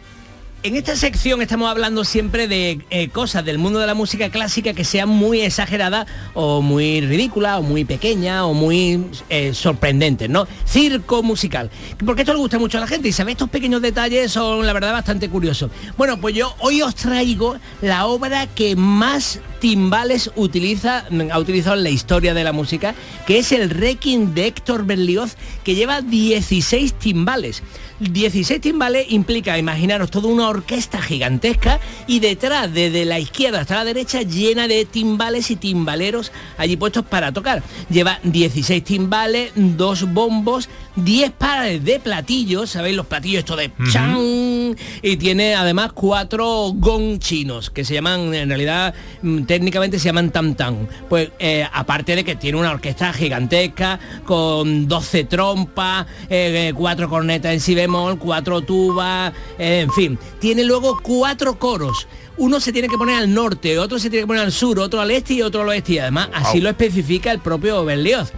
[0.63, 4.73] en esta sección estamos hablando siempre de eh, cosas del mundo de la música clásica
[4.73, 10.47] que sean muy exageradas o muy ridículas o muy pequeñas o muy eh, sorprendentes, ¿no?
[10.65, 11.71] Circo musical.
[12.05, 14.73] Porque esto le gusta mucho a la gente y sabe estos pequeños detalles son la
[14.73, 15.71] verdad bastante curiosos.
[15.97, 21.83] Bueno, pues yo hoy os traigo la obra que más timbales utiliza, ha utilizado en
[21.83, 22.95] la historia de la música,
[23.27, 27.61] que es el Requiem de Héctor Berlioz, que lleva 16 timbales.
[27.99, 33.85] 16 timbales implica, imaginaros, toda una orquesta gigantesca y detrás, desde la izquierda hasta la
[33.85, 37.61] derecha, llena de timbales y timbaleros allí puestos para tocar.
[37.91, 42.95] Lleva 16 timbales, dos bombos, 10 pares de platillos, ¿sabéis?
[42.95, 48.49] Los platillos estos de chan, y tiene además cuatro gong chinos que se llaman, en
[48.49, 50.87] realidad mm, técnicamente se llaman tam tam.
[51.09, 57.09] Pues eh, aparte de que tiene una orquesta gigantesca con 12 trompas, eh, eh, cuatro
[57.09, 60.17] cornetas en si bemol, cuatro tubas, eh, en fin.
[60.39, 64.27] Tiene luego cuatro coros uno se tiene que poner al norte, otro se tiene que
[64.27, 65.93] poner al sur, otro al este y otro al oeste.
[65.93, 68.31] Y además así lo especifica el propio Berlioz.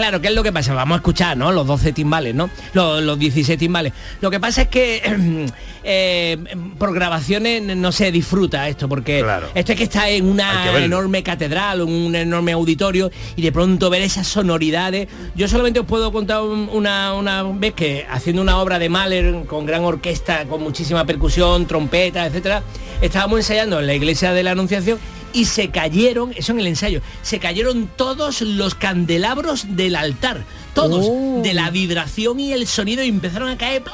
[0.00, 0.72] Claro, ¿qué es lo que pasa?
[0.72, 1.52] Vamos a escuchar, ¿no?
[1.52, 2.48] Los 12 timbales, ¿no?
[2.72, 3.92] Los, los 16 timbales.
[4.22, 5.02] Lo que pasa es que
[5.84, 6.38] eh,
[6.78, 9.20] por grabaciones no se disfruta esto, porque
[9.54, 14.00] esto es que está en una enorme catedral, un enorme auditorio, y de pronto ver
[14.00, 15.06] esas sonoridades.
[15.34, 19.44] Yo solamente os puedo contar un- una, una vez que haciendo una obra de Mahler
[19.46, 22.62] con gran orquesta, con muchísima percusión, trompeta, etcétera,
[23.02, 24.98] estábamos ensayando en la iglesia de la Anunciación
[25.32, 31.42] y se cayeron, eso en el ensayo, se cayeron todos los candelabros del altar, todos,
[31.42, 33.82] de la vibración y el sonido y empezaron a caer.
[33.82, 33.92] bla,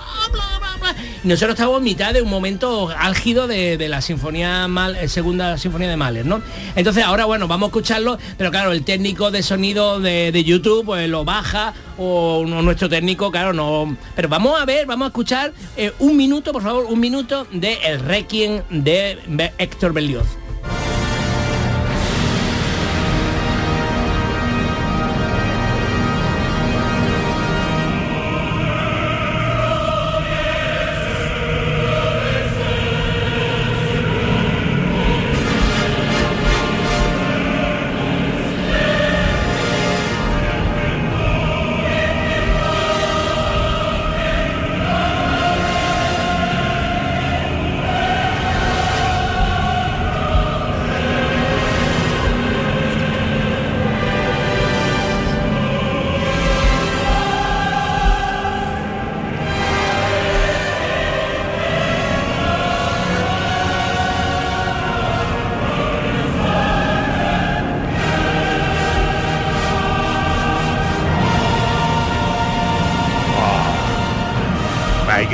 [1.25, 5.59] nosotros estábamos en mitad de un momento álgido de, de la sinfonía Mal, eh, segunda
[5.59, 6.41] sinfonía de Mahler, ¿no?
[6.77, 10.85] Entonces ahora bueno, vamos a escucharlo, pero claro, el técnico de sonido de, de YouTube
[10.85, 13.97] pues lo baja o no- nuestro técnico, claro, no.
[14.15, 17.75] Pero vamos a ver, vamos a escuchar eh, un minuto, por favor, un minuto de
[17.85, 19.19] el Requiem de
[19.59, 20.27] Héctor Berlioz.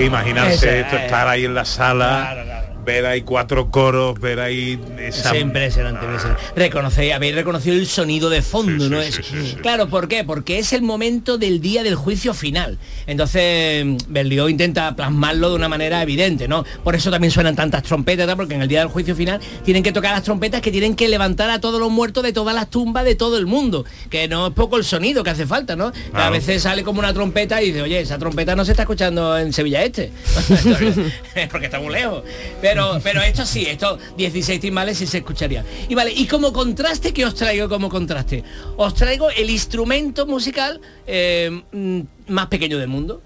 [0.03, 2.52] Que imaginarse Ese, esto, eh, estar ahí en la sala,
[2.85, 5.35] ver ahí cuatro coros, ver ahí esa...
[5.35, 6.43] Es impresionante, impresionante.
[6.57, 9.01] Reconocéis, habéis reconocido el sonido de fondo, ¿no?
[9.01, 9.21] es,
[9.61, 10.25] Claro, ¿por qué?
[10.25, 12.79] Porque es el momento del día del juicio final.
[13.07, 16.65] Entonces, Berlioz intenta plasmarlo de una manera evidente, ¿no?
[16.85, 18.37] Por eso también suenan tantas trompetas, ¿no?
[18.37, 21.09] porque en el día del juicio final tienen que tocar las trompetas que tienen que
[21.09, 23.85] levantar a todos los muertos de todas las tumbas de todo el mundo.
[24.11, 25.93] Que no es poco el sonido que hace falta, ¿no?
[25.93, 28.83] Que a veces sale como una trompeta y dice, oye, esa trompeta no se está
[28.83, 30.13] escuchando en Sevilla Este.
[31.51, 32.23] porque está muy lejos.
[32.61, 32.72] Pero,
[33.03, 35.65] pero esto sí, estos 16 timbales sí se escucharía.
[35.89, 38.43] Y vale, y como contraste, ¿qué os traigo como contraste?
[38.77, 43.23] Os traigo el instrumento musical eh, mm, más pequeño del mundo.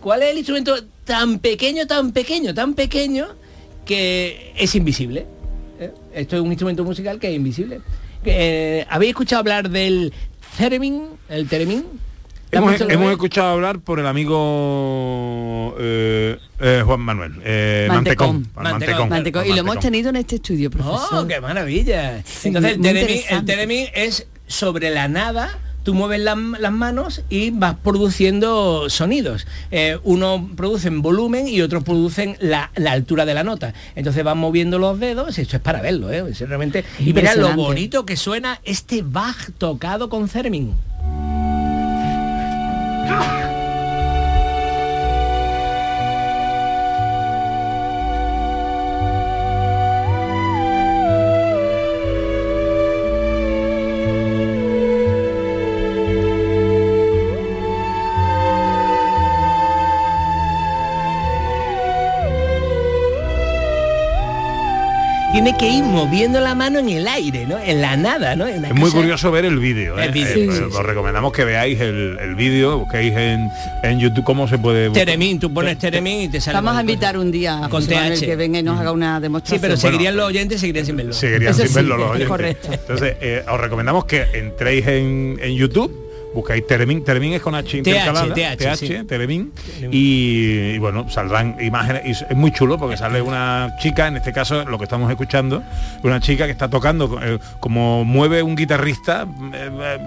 [0.00, 3.28] ¿Cuál es el instrumento tan pequeño, tan pequeño, tan pequeño
[3.84, 5.26] que es invisible?
[5.80, 5.92] ¿Eh?
[6.14, 7.80] Esto es un instrumento musical que es invisible.
[8.24, 10.12] Eh, ¿Habéis escuchado hablar del
[10.56, 11.08] theremin?
[11.28, 11.84] ¿El theremin?
[12.60, 18.48] ¿La Hemos, escuchado hemos hablar por el amigo eh, eh, Juan Manuel eh, Mantecón.
[18.54, 18.72] Mantecón.
[18.72, 19.08] Mantecón.
[19.08, 19.46] Mantecón.
[19.46, 21.24] Y lo hemos tenido en este estudio, profesor.
[21.24, 22.22] ¡Oh, qué maravilla!
[22.24, 22.78] Sí, Entonces
[23.30, 29.46] el theremin es sobre la nada, tú mueves la- las manos y vas produciendo sonidos.
[29.70, 33.74] Eh, uno producen volumen y otros producen la, la altura de la nota.
[33.94, 36.24] Entonces van moviendo los dedos, esto es para verlo, ¿eh?
[36.30, 36.84] Es realmente.
[36.98, 40.28] Y mira lo bonito que suena este Bach tocado con
[43.06, 43.36] theremin.
[65.46, 67.56] Tiene que ir moviendo la mano en el aire, ¿no?
[67.56, 68.48] En la nada, ¿no?
[68.48, 69.96] En Es muy curioso ver el vídeo.
[69.96, 70.06] ¿eh?
[70.06, 70.82] Eh, sí, pues, sí, os sí.
[70.82, 73.48] recomendamos que veáis el, el vídeo, busquéis en,
[73.84, 74.90] en YouTube cómo se puede.
[74.90, 76.56] Theremin, tú pones Theremin y te sale.
[76.56, 78.18] Vamos a invitar un día a Con TH.
[78.24, 79.60] que venga y nos haga una Sí, demostración.
[79.60, 81.12] pero seguirían los oyentes, seguirían sin verlo.
[81.12, 82.28] Seguirían Eso sin sí, verlo los es oyentes.
[82.28, 82.68] correcto.
[82.72, 85.92] Entonces, eh, os recomendamos que entréis en, en YouTube,
[86.36, 88.94] buscáis Teremin, Teremin es con H intercalada, TH, sí.
[89.08, 89.52] Teremin,
[89.90, 94.32] y, y, bueno, saldrán imágenes, y es muy chulo porque sale una chica, en este
[94.32, 95.62] caso lo que estamos escuchando,
[96.02, 99.98] una chica que está tocando, eh, como mueve un guitarrista, eh, eh,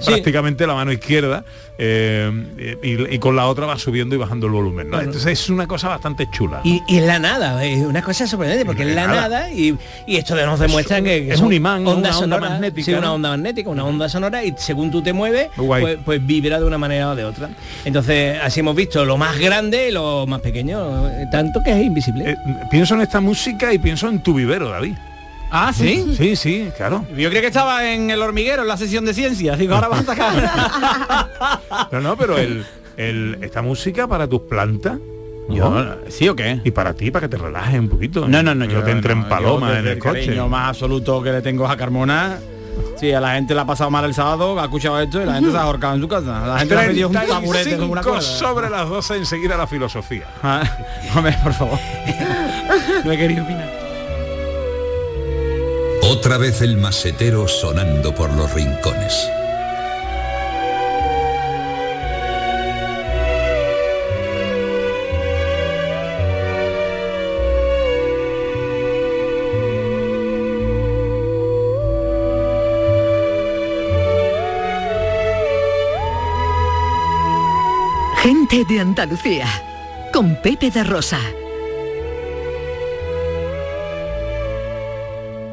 [0.00, 0.10] Sí.
[0.10, 1.44] prácticamente la mano izquierda,
[1.78, 4.88] eh, y, y con la otra va subiendo y bajando el volumen.
[4.92, 6.60] Entonces es una cosa bastante chula.
[6.64, 9.20] Y, y en la nada, es una cosa sorprendente, porque En la nada.
[9.28, 12.94] nada, y, esto nos demuestra que, que es un imán, una onda sonoras, magnética, sí,
[12.94, 15.82] una onda magnética, una onda sonora, y según tú te mueves, guay.
[15.82, 17.50] Pues, pues vibra de una manera o de otra.
[17.84, 21.84] Entonces, así hemos visto lo más grande y lo más pequeño, eh, tanto que es
[21.84, 22.30] invisible.
[22.30, 22.36] Eh,
[22.70, 24.94] pienso en esta música y pienso en tu vivero, David.
[25.50, 26.04] Ah, ¿sí?
[26.16, 27.04] Sí, sí, claro.
[27.16, 29.56] Yo creo que estaba en el hormiguero, en la sesión de ciencias.
[29.58, 31.30] Digo, ahora vas a sacar.
[31.92, 32.64] No, no, pero el,
[32.96, 34.98] el- esta música para tus plantas.
[35.48, 35.94] Yo, ¿no?
[36.08, 36.60] ¿Sí o qué?
[36.64, 38.26] Y para ti, para que te relajes un poquito.
[38.26, 40.24] No, no, no, Que yo te entren no, palomas yo en el coche.
[40.26, 42.38] cariño más absoluto que le tengo a Carmona.
[42.98, 45.34] Sí, a la gente le ha pasado mal el sábado, ha escuchado esto y la
[45.34, 46.46] gente se ha ahorcado en su casa.
[46.46, 48.38] La gente le ha pedido un taburete como una 35 cosa.
[48.38, 50.24] sobre las 12 enseguida la filosofía.
[50.42, 50.62] Ah,
[51.16, 51.78] hombre, por favor.
[53.04, 53.70] no he querido opinar.
[56.02, 59.28] Otra vez el masetero sonando por los rincones.
[78.48, 79.46] Gente de Andalucía.
[80.12, 81.18] Con Pepe de Rosa.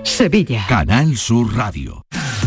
[0.03, 0.63] Sevilla.
[0.67, 2.05] Canal Sur Radio.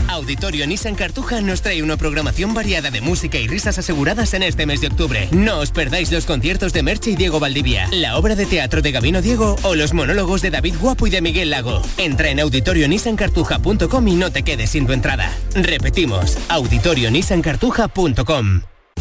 [0.09, 4.67] Auditorio Nissan Cartuja nos trae una programación variada de música y risas aseguradas en este
[4.67, 5.29] mes de octubre.
[5.33, 8.93] No os perdáis los conciertos de Merche y Diego Valdivia, la obra de teatro de
[8.93, 11.83] Gabino Diego o los monólogos de David Guapo y de Miguel Lago.
[11.99, 15.37] Entra en auditorionissancartuja.com y no te quedes sin tu entrada.
[15.55, 18.76] Repetimos, auditorionissancartuja.com.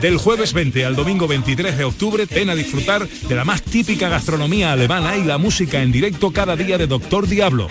[0.00, 4.08] Del jueves 20 al domingo 23 de octubre, ven a disfrutar de la más típica
[4.08, 7.68] gastronomía alemana y la música en directo cada día de Doctor Diablo.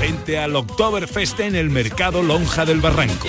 [0.00, 3.28] Vente al Oktoberfest en el mercado Lonja del Barranco.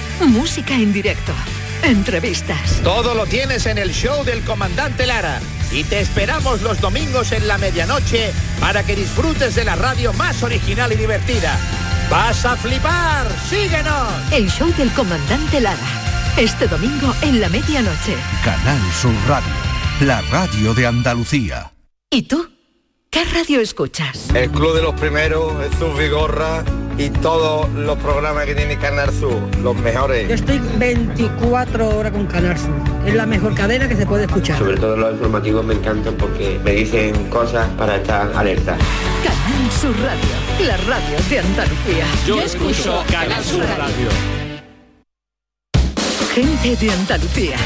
[0.27, 1.33] música en directo,
[1.83, 2.81] entrevistas.
[2.83, 5.39] Todo lo tienes en el show del comandante Lara.
[5.71, 10.43] Y te esperamos los domingos en la medianoche para que disfrutes de la radio más
[10.43, 11.57] original y divertida.
[12.09, 13.27] ¡Vas a flipar!
[13.49, 14.11] ¡Síguenos!
[14.31, 15.77] El show del comandante Lara.
[16.37, 18.15] Este domingo en la medianoche.
[18.43, 19.53] Canal Sur Radio.
[20.01, 21.71] La radio de Andalucía.
[22.09, 22.49] ¿Y tú?
[23.09, 24.29] ¿Qué radio escuchas?
[24.33, 26.63] El Club de los Primeros, Jesús Vigorra
[27.01, 30.27] y todos los programas que tiene Canal Sur, los mejores.
[30.27, 32.69] Yo estoy 24 horas con Canal Sur.
[33.05, 34.59] Es la mejor cadena que se puede escuchar.
[34.59, 38.77] Sobre todo los informativos me encantan porque me dicen cosas para estar alerta.
[39.23, 42.05] Canal Sur Radio, la radio de Andalucía.
[42.27, 44.09] Yo escucho Canal Sur Radio.
[46.35, 47.57] Gente de Andalucía.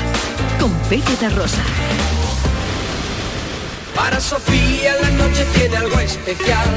[0.60, 1.62] Con Pepe de Rosa.
[3.96, 6.68] Para Sofía la noche tiene algo especial,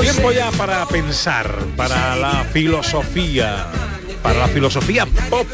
[0.00, 3.66] Tiempo ya para pensar, para la filosofía,
[4.22, 5.46] para la filosofía pop,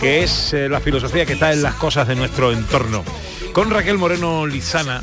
[0.00, 3.04] que es eh, la filosofía que está en las cosas de nuestro entorno.
[3.52, 5.00] Con Raquel Moreno Lizana,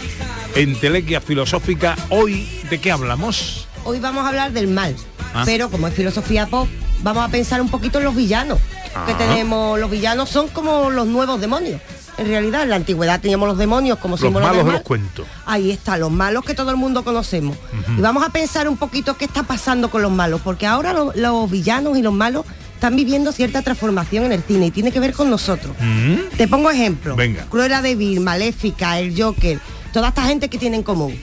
[0.56, 3.68] en Telequia Filosófica, hoy, ¿de qué hablamos?
[3.84, 4.96] Hoy vamos a hablar del mal,
[5.34, 5.44] Ah.
[5.46, 6.68] pero como es filosofía pop,
[7.04, 8.60] vamos a pensar un poquito en los villanos.
[9.06, 9.18] Que Ah.
[9.18, 11.80] tenemos, los villanos son como los nuevos demonios.
[12.18, 14.76] En realidad, en la antigüedad teníamos los demonios como Los símbolo malos del mal.
[14.76, 15.26] los cuentos.
[15.46, 17.58] Ahí está, los malos que todo el mundo conocemos.
[17.98, 21.14] Y vamos a pensar un poquito qué está pasando con los malos, porque ahora lo-
[21.16, 22.46] los villanos y los malos
[22.76, 25.76] están viviendo cierta transformación en el cine y tiene que ver con nosotros.
[26.38, 27.16] Te pongo ejemplo.
[27.16, 27.46] Venga.
[27.50, 29.60] Cruella de Vil, Maléfica, el Joker,
[29.94, 31.16] toda esta gente que tiene en común.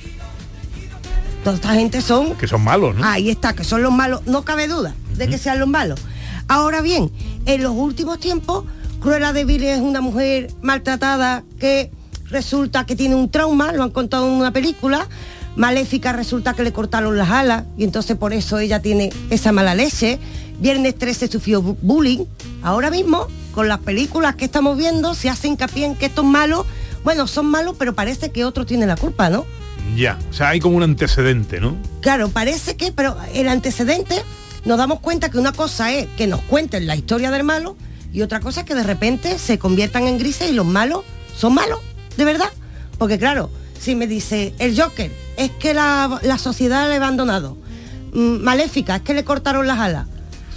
[1.44, 3.06] Toda esta gente son Que son malos, ¿no?
[3.06, 6.00] Ahí está, que son los malos, no cabe duda de que sean los malos.
[6.48, 7.10] Ahora bien,
[7.46, 8.64] en los últimos tiempos,
[9.00, 11.90] Cruella de Vil es una mujer maltratada que
[12.30, 15.06] resulta que tiene un trauma, lo han contado en una película.
[15.56, 19.74] Maléfica resulta que le cortaron las alas y entonces por eso ella tiene esa mala
[19.74, 20.18] leche.
[20.60, 22.24] Viernes 13 sufrió bu- bullying.
[22.62, 26.66] Ahora mismo, con las películas que estamos viendo, se hace hincapié en que estos malos,
[27.04, 29.46] bueno, son malos, pero parece que otro tiene la culpa, ¿no?
[29.96, 31.76] Ya, o sea, hay como un antecedente, ¿no?
[32.02, 34.16] Claro, parece que, pero el antecedente
[34.64, 37.76] nos damos cuenta que una cosa es que nos cuenten la historia del malo
[38.12, 41.04] Y otra cosa es que de repente se conviertan en grises y los malos
[41.36, 41.80] son malos,
[42.16, 42.50] de verdad.
[42.98, 47.56] Porque claro, si me dice el Joker, es que la, la sociedad le ha abandonado.
[48.12, 50.06] Mm, Maléfica, es que le cortaron las alas.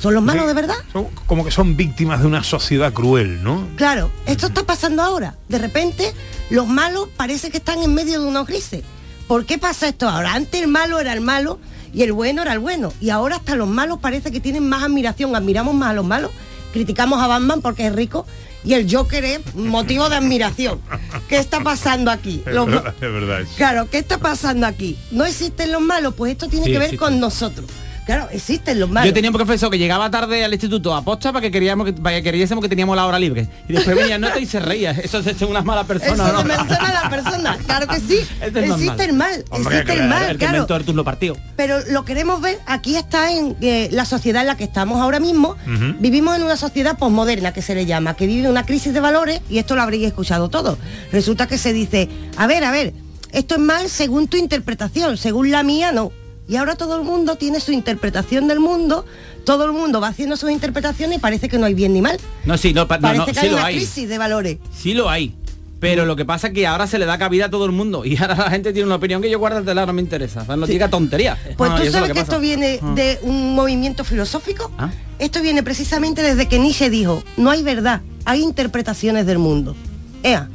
[0.02, 0.78] ¿Son los malos de verdad?
[0.91, 3.68] Son como que son víctimas de una sociedad cruel, ¿no?
[3.76, 5.36] Claro, esto está pasando ahora.
[5.47, 6.12] De repente,
[6.49, 8.82] los malos parece que están en medio de unos grises.
[9.28, 10.34] ¿Por qué pasa esto ahora?
[10.34, 11.60] Antes el malo era el malo
[11.93, 12.91] y el bueno era el bueno.
[12.99, 15.36] Y ahora hasta los malos parece que tienen más admiración.
[15.36, 16.32] Admiramos más a los malos.
[16.72, 18.26] Criticamos a Batman porque es rico
[18.63, 20.80] y el Joker es motivo de admiración.
[21.28, 22.43] ¿Qué está pasando aquí?
[22.45, 23.41] Es Los ma- verdad, es verdad.
[23.57, 24.97] Claro, ¿qué está pasando aquí?
[25.11, 26.13] ¿No existen los malos?
[26.15, 27.67] Pues esto tiene Sí, que ver con nosotros.
[28.06, 29.08] Claro, existen los malos.
[29.08, 31.93] Yo tenía un profesor que llegaba tarde al instituto a posta para que queríamos que,
[31.93, 33.47] para que creyésemos que teníamos la hora libre.
[33.68, 34.91] Y después venía nota y se reía.
[34.91, 36.14] Eso es de una mala persona.
[36.14, 36.41] Eso ¿no?
[36.41, 38.20] se menciona a la persona, claro que sí.
[38.41, 40.56] Este es existe el mal, Hombre, existe el mal, el claro.
[40.56, 41.38] inventó el turno partido.
[41.56, 45.20] Pero lo queremos ver, aquí está en eh, la sociedad en la que estamos ahora
[45.20, 45.56] mismo.
[45.99, 49.41] Vivimos en una sociedad posmoderna que se le llama, que vive una crisis de valores
[49.49, 50.78] y esto lo habréis escuchado todo.
[51.12, 52.93] Resulta que se dice, a ver, a ver,
[53.32, 56.12] esto es mal según tu interpretación, según la mía no.
[56.52, 59.06] Y ahora todo el mundo tiene su interpretación del mundo,
[59.45, 62.20] todo el mundo va haciendo sus interpretaciones y parece que no hay bien ni mal.
[62.43, 63.76] No, sí, no, pa- no, Parece no, que sí hay lo una hay.
[63.78, 64.58] crisis de valores.
[64.78, 65.34] Sí lo hay.
[65.80, 68.04] Pero lo que pasa es que ahora se le da cabida a todo el mundo
[68.06, 70.41] y ahora la gente tiene una opinión que yo guárdatela, no me interesa.
[70.41, 70.74] O sea, no Sí.
[70.74, 71.38] diga tontería.
[71.56, 72.93] Pues Ah, tú sabes que, esto viene Ah.
[72.95, 74.70] de un movimiento filosófico.
[74.78, 74.89] Ah.
[75.20, 79.74] Esto viene precisamente desde que Nietzsche dijo, no hay verdad, hay interpretaciones del mundo.
[80.22, 80.49] Ea,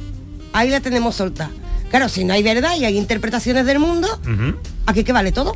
[0.53, 1.49] ahí la tenemos soltada.
[1.89, 4.07] Claro, si no hay verdad y hay interpretaciones del mundo,
[4.85, 5.55] ¿aquí qué vale todo?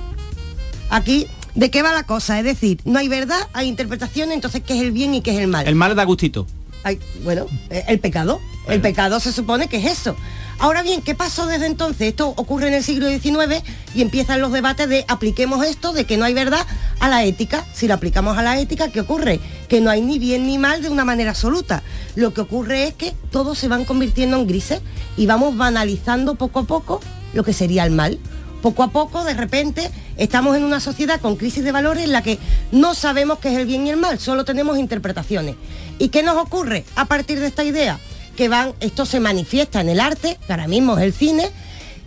[0.92, 1.26] Aquí,
[1.56, 2.38] ¿de qué va la cosa?
[2.38, 5.40] Es decir, no hay verdad, hay interpretaciones, entonces ¿qué es el bien y qué es
[5.40, 5.66] el mal?
[5.66, 6.46] El mal da gustito.
[6.84, 8.42] Ay, bueno, eh, el pecado.
[8.68, 10.18] El pecado se supone que es eso.
[10.60, 12.10] Ahora bien, ¿qué pasó desde entonces?
[12.10, 13.64] Esto ocurre en el siglo XIX
[13.96, 16.68] y empiezan los debates de apliquemos esto, de que no hay verdad,
[17.00, 17.66] a la ética.
[17.74, 19.40] Si lo aplicamos a la ética, ¿qué ocurre?
[19.70, 21.84] Que no hay ni bien ni mal de una manera absoluta.
[22.16, 24.82] Lo que ocurre es que todos se van convirtiendo en grises
[25.16, 27.00] y vamos banalizando poco a poco
[27.34, 28.20] lo que sería el mal.
[28.62, 32.22] Poco a poco, de repente, estamos en una sociedad con crisis de valores en la
[32.22, 32.38] que
[32.72, 35.56] no sabemos qué es el bien y el mal, solo tenemos interpretaciones.
[35.98, 38.00] ¿Y qué nos ocurre a partir de esta idea?
[38.36, 41.50] Que van, esto se manifiesta en el arte, que ahora mismo es el cine,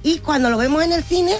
[0.04, 1.32] y cuando lo vemos en el cine,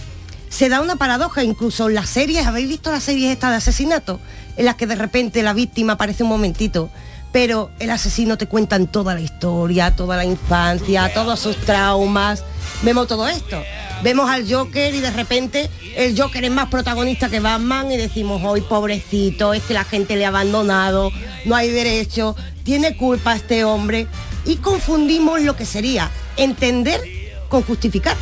[0.49, 4.21] se da una paradoja, incluso las series, ¿habéis visto las series estas de asesinato?
[4.57, 6.91] En las que de repente la víctima aparece un momentito,
[7.35, 12.45] pero el asesino te cuentan toda la historia, toda la infancia, todos sus traumas.
[12.83, 13.61] Vemos todo esto.
[14.05, 18.41] Vemos al Joker y de repente el Joker es más protagonista que Batman y decimos,
[18.45, 21.11] hoy pobrecito, es que la gente le ha abandonado,
[21.45, 24.07] no hay derecho, tiene culpa este hombre.
[24.45, 27.01] Y confundimos lo que sería entender
[27.49, 28.17] con justificar.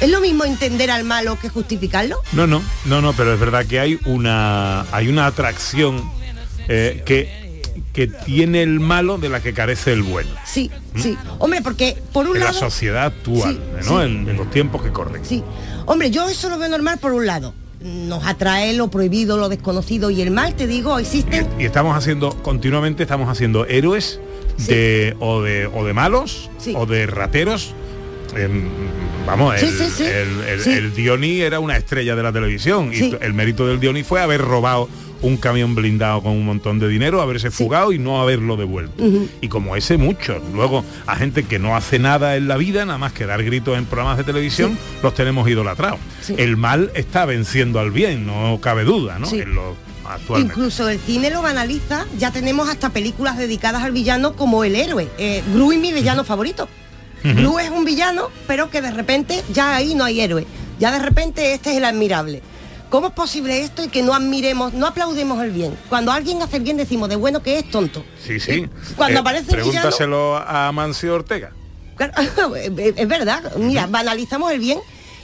[0.00, 2.22] ¿Es lo mismo entender al malo que justificarlo?
[2.32, 6.10] No, no, no, no, pero es verdad que hay una hay una atracción
[6.68, 7.45] eh, que,
[7.92, 10.30] que tiene el malo de la que carece el bueno.
[10.44, 11.16] Sí, sí.
[11.38, 12.58] Hombre, porque por un En la lado...
[12.58, 13.98] sociedad actual, Sí, ¿no?
[14.00, 14.04] sí.
[14.06, 15.24] En, en los tiempos que corren.
[15.24, 15.42] Sí.
[15.86, 17.54] Hombre, yo eso lo veo normal por un lado.
[17.80, 21.46] Nos atrae lo prohibido, lo desconocido y el mal, te digo, existen...
[21.58, 24.18] Y estamos haciendo, continuamente estamos haciendo héroes
[24.66, 27.74] de, o de o de malos o de rateros.
[28.34, 28.64] Em,
[29.26, 30.04] vamos, el, sí, sí.
[30.04, 30.70] el- el- Sí.
[30.72, 34.40] el Diony era una estrella de la televisión y el mérito del Diony fue haber
[34.40, 34.88] robado
[35.22, 39.02] un camión blindado con un montón de dinero, haberse fugado y no haberlo devuelto.
[39.40, 40.42] Y como ese muchos.
[40.52, 43.76] Luego a gente que no hace nada en la vida, nada más que dar gritos
[43.78, 45.98] en programas de televisión, los tenemos idolatrados.
[46.22, 46.34] Sí.
[46.38, 49.28] El mal está venciendo al bien, no cabe duda, ¿no?
[49.30, 49.76] En lo-
[50.08, 50.52] actualmente.
[50.54, 55.08] Incluso el cine lo banaliza, ya tenemos hasta películas dedicadas al villano como el héroe.
[55.18, 56.68] Eh, Gru es mi villano favorito.
[57.24, 60.46] Gru es un villano, pero que de repente ya ahí no hay héroe.
[60.78, 62.40] Ya de repente este es el admirable.
[62.90, 65.76] ¿Cómo es posible esto y que no admiremos, no aplaudemos el bien?
[65.88, 68.04] Cuando alguien hace el bien decimos de bueno que es tonto.
[68.24, 68.68] Sí, sí.
[68.96, 71.50] Cuando Eh, aparece el villano- Pregúntaselo a Mancio Ortega.
[71.96, 72.12] Claro,
[72.56, 73.52] es verdad.
[73.56, 74.78] Mira, banalizamos el bien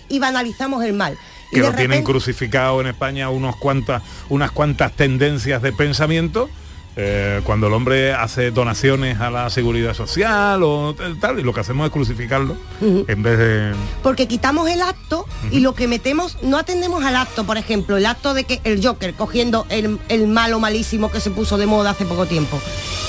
[0.08, 1.16] y banalizamos el mal.
[1.52, 6.48] Que lo tienen crucificado en España unos cuantas, unas cuantas tendencias de pensamiento.
[6.96, 11.60] Eh, cuando el hombre hace donaciones a la seguridad social o tal, y lo que
[11.60, 13.72] hacemos es crucificarlo en vez de...
[14.02, 18.06] Porque quitamos el acto y lo que metemos, no atendemos al acto, por ejemplo, el
[18.06, 21.90] acto de que el Joker cogiendo el, el malo malísimo que se puso de moda
[21.90, 22.60] hace poco tiempo.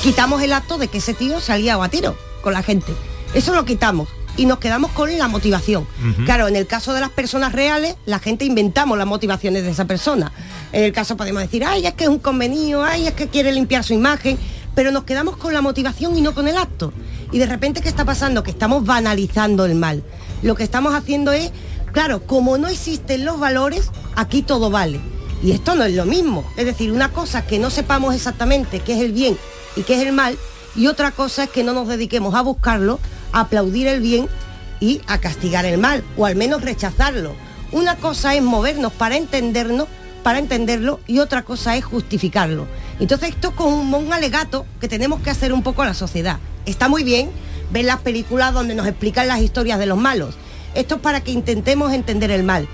[0.02, 2.94] Quitamos el acto de que ese tío salía a tiro con la gente.
[3.34, 4.08] Eso lo quitamos
[4.38, 5.88] y nos quedamos con la motivación.
[6.26, 9.86] Claro, en el caso de las personas reales, la gente inventamos las motivaciones de esa
[9.86, 10.32] persona.
[10.72, 13.52] En el caso podemos decir, ay, es que es un convenido, ay, es que quiere
[13.52, 14.38] limpiar su imagen,
[14.76, 16.94] pero nos quedamos con la motivación y no con el acto.
[17.32, 18.44] Y de repente, ¿qué está pasando?
[18.44, 20.04] Que estamos banalizando el mal.
[20.42, 21.52] Lo que estamos haciendo es,
[21.92, 25.00] claro, como no existen los valores, aquí todo vale.
[25.44, 26.44] Y esto no es lo mismo.
[26.58, 29.38] Es decir, una cosa que no sepamos exactamente qué es el bien
[29.76, 30.38] y qué es el mal,
[30.76, 33.00] y otra cosa es que no nos dediquemos a buscarlo,
[33.34, 34.30] aplaudir el bien
[34.80, 37.36] y a castigar el mal, o al menos rechazarlo.
[37.72, 39.88] Una cosa es movernos para entendernos,
[40.24, 42.68] para entenderlo, y otra cosa es justificarlo.
[43.00, 46.40] Entonces esto es como un, alegato que tenemos que hacer un poco a la sociedad.
[46.66, 47.32] Está muy bien
[47.72, 50.36] ver las películas donde nos explican las historias de los malos.
[50.76, 52.68] Esto es para que intentemos entender el mal.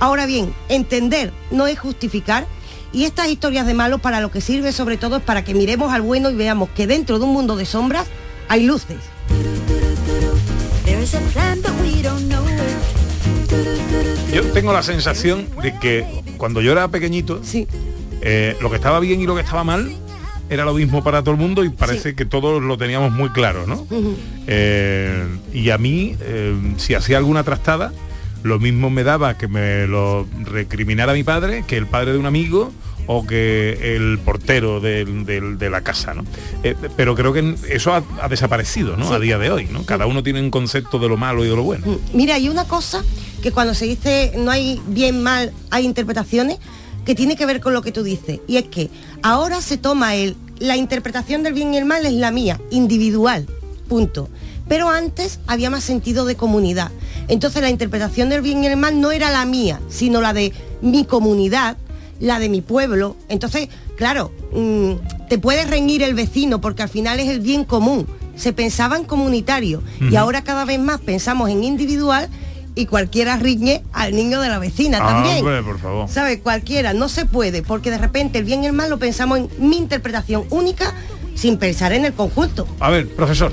[0.00, 2.46] Ahora bien, entender no es justificar
[2.92, 5.92] y estas historias de malos para lo que sirve sobre todo es para que miremos
[5.92, 8.06] al bueno y veamos que dentro de un mundo de sombras
[8.48, 9.13] hay luces.
[14.32, 16.06] Yo tengo la sensación de que
[16.38, 17.40] cuando yo era pequeñito,
[18.22, 19.94] eh, lo que estaba bien y lo que estaba mal
[20.50, 23.66] era lo mismo para todo el mundo y parece que todos lo teníamos muy claro,
[23.66, 23.86] ¿no?
[24.46, 27.92] Eh, y a mí, eh, si hacía alguna trastada,
[28.42, 32.26] lo mismo me daba que me lo recriminara mi padre, que el padre de un
[32.26, 32.72] amigo
[33.06, 36.24] o que el portero de la casa, ¿no?
[36.62, 39.12] Eh, pero creo que eso ha, ha desaparecido, ¿no?
[39.12, 39.84] A día de hoy, ¿no?
[39.84, 41.98] Cada uno tiene un concepto de lo malo y de lo bueno.
[42.12, 43.04] Mira, hay una cosa
[43.42, 46.58] que cuando se dice no hay bien mal, hay interpretaciones
[47.04, 48.40] que tiene que ver con lo que tú dices.
[48.46, 48.90] Y es que
[49.22, 53.46] ahora se toma el, la interpretación del bien y el mal es la mía, individual,
[53.88, 54.28] punto.
[54.68, 56.90] Pero antes había más sentido de comunidad.
[57.28, 60.52] Entonces la interpretación del bien y el mal no era la mía, sino la de
[60.80, 61.76] mi comunidad,
[62.20, 63.16] la de mi pueblo.
[63.28, 68.06] Entonces, claro, mm, te puede reñir el vecino porque al final es el bien común.
[68.36, 72.28] Se pensaba en comunitario y ahora cada vez más pensamos en individual
[72.74, 75.38] y cualquiera riñe al niño de la vecina Ah, también.
[75.38, 76.08] hombre, por favor.
[76.08, 76.40] ¿Sabes?
[76.42, 79.48] Cualquiera, no se puede, porque de repente el bien y el mal lo pensamos en
[79.58, 80.92] mi interpretación única
[81.36, 82.66] sin pensar en el conjunto.
[82.80, 83.52] A ver, profesor.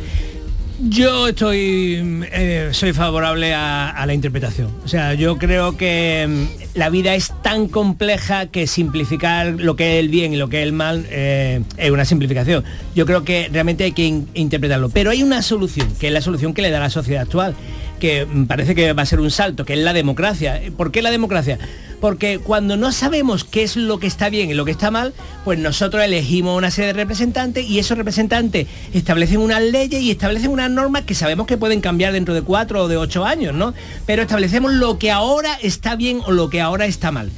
[0.89, 4.69] Yo estoy, eh, soy favorable a, la interpretación.
[4.84, 9.93] O sea, yo creo que mm, la vida es tan compleja que simplificar lo que
[9.93, 12.63] es el bien y lo que es el mal eh, es una simplificación.
[12.95, 14.89] Yo creo que realmente hay que in- interpretarlo.
[14.89, 17.53] Pero hay una solución, que es la solución que le da la sociedad actual,
[18.02, 20.60] que parece que va a ser un salto, que es la democracia.
[20.76, 21.60] ¿Por qué la democracia?
[22.02, 25.14] Porque cuando no sabemos qué es lo que está bien y lo que está mal,
[25.45, 30.49] pues nosotros elegimos una serie de representantes y esos representantes establecen unas leyes y establecen
[30.49, 33.76] unas normas que sabemos que pueden cambiar dentro de cuatro o de ocho años, ¿no?
[34.08, 37.32] Pero establecemos lo que ahora está bien o lo que ahora está mal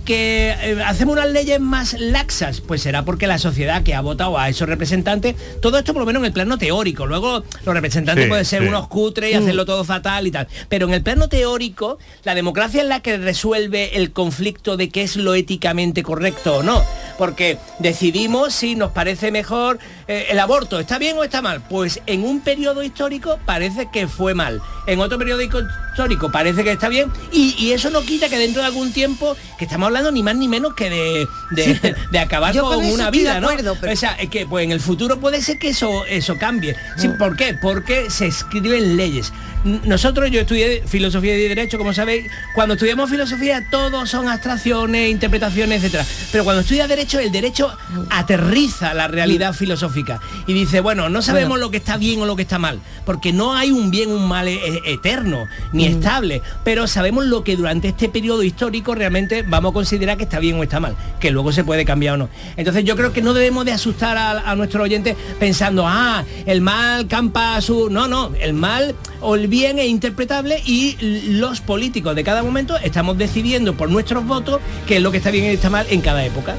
[0.00, 4.38] que eh, hacemos unas leyes más laxas, pues será porque la sociedad que ha votado
[4.38, 8.24] a esos representantes, todo esto por lo menos en el plano teórico, luego los representantes
[8.24, 8.68] Sí, pueden ser sí.
[8.68, 9.42] unos cutres y Mm.
[9.42, 13.16] hacerlo todo fatal y tal, pero en el plano teórico, la democracia es la que
[13.18, 16.82] resuelve el conflicto de qué es lo éticamente correcto o no,
[17.18, 19.78] porque decidimos si nos parece mejor
[20.10, 21.62] eh, el aborto, ¿está bien o está mal?
[21.68, 26.72] Pues en un periodo histórico parece que fue mal, en otro periodo histórico parece que
[26.72, 30.10] está bien y, y eso no quita que dentro de algún tiempo, que estamos hablando
[30.10, 33.48] ni más ni menos que de, de, de acabar con, una vida, ¿no?
[33.48, 36.36] acuerdo, pero- O sea, es que pues en el futuro puede ser que eso, eso
[36.38, 36.74] cambie.
[36.96, 37.18] Sí, Mm.
[37.18, 37.54] ¿Por qué?
[37.54, 39.32] Porque se escriben leyes.
[39.64, 45.78] Nosotros, yo estudié filosofía y derecho, como sabéis, cuando estudiamos filosofía todo son abstracciones, interpretaciones,
[45.82, 46.06] etcétera.
[46.32, 47.70] Pero cuando estudias derecho, el derecho
[48.08, 52.36] aterriza la realidad filosófica y dice, bueno, no sabemos lo que está bien o lo
[52.36, 56.40] que está mal, porque no hay un bien un mal e- e- eterno ni estable,
[56.64, 60.58] pero sabemos lo que durante este periodo histórico realmente vamos a considerar que está bien
[60.58, 62.28] o está mal, que luego se puede cambiar o no.
[62.56, 66.60] Entonces yo creo que no debemos de asustar a, a nuestro oyente pensando, ah, el
[66.62, 67.90] mal campa a su...
[67.90, 70.96] No, no, el mal o el bien es interpretable y
[71.28, 75.30] los políticos de cada momento estamos decidiendo por nuestros votos qué es lo que está
[75.30, 76.54] bien y está mal en cada época.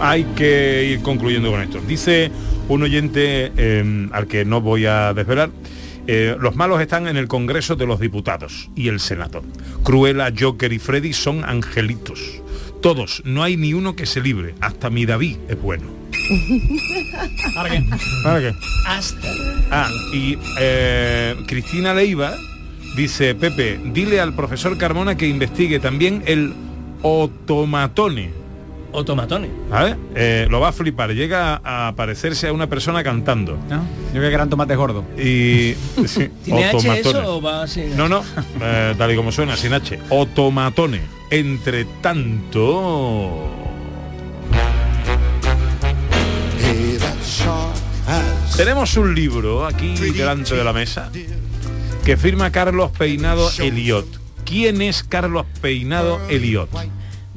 [0.00, 1.78] Hay que ir concluyendo con esto.
[1.86, 2.32] Dice
[2.68, 5.50] un oyente eh, al que no voy a desvelar.
[6.06, 9.42] eh, los malos están en el Congreso de los Diputados y el Senado.
[9.84, 12.40] Cruella, Joker y Freddy son angelitos.
[12.80, 14.54] Todos, no hay ni uno que se libre.
[14.60, 15.99] Hasta mi David es bueno.
[17.54, 17.84] ¿Para qué?
[18.22, 18.54] ¿Para qué?
[18.86, 19.28] Hasta.
[19.70, 22.34] Ah, y eh, Cristina Leiva
[22.96, 26.52] dice, Pepe, dile al profesor Carmona que investigue también el
[27.02, 28.30] otomatone.
[28.92, 29.48] Otomatone.
[29.68, 29.96] ¿Vale?
[30.16, 33.56] Eh, lo va a flipar, llega a, parecerse a una persona cantando.
[33.68, 33.78] Yo
[34.12, 35.04] creo que eran tomates gordos.
[35.16, 35.74] Y
[36.06, 37.06] sí, ¿Tiene H otomatones.
[37.06, 37.84] eso o va así?
[37.96, 38.24] No, no,
[38.60, 39.98] eh, tal y como suena, sin H.
[40.08, 41.02] Otomatone.
[41.30, 43.59] Entre tanto.
[48.56, 51.10] Tenemos un libro aquí delante de la mesa
[52.04, 54.06] que firma Carlos Peinado Eliot.
[54.44, 56.68] ¿Quién es Carlos Peinado Eliot?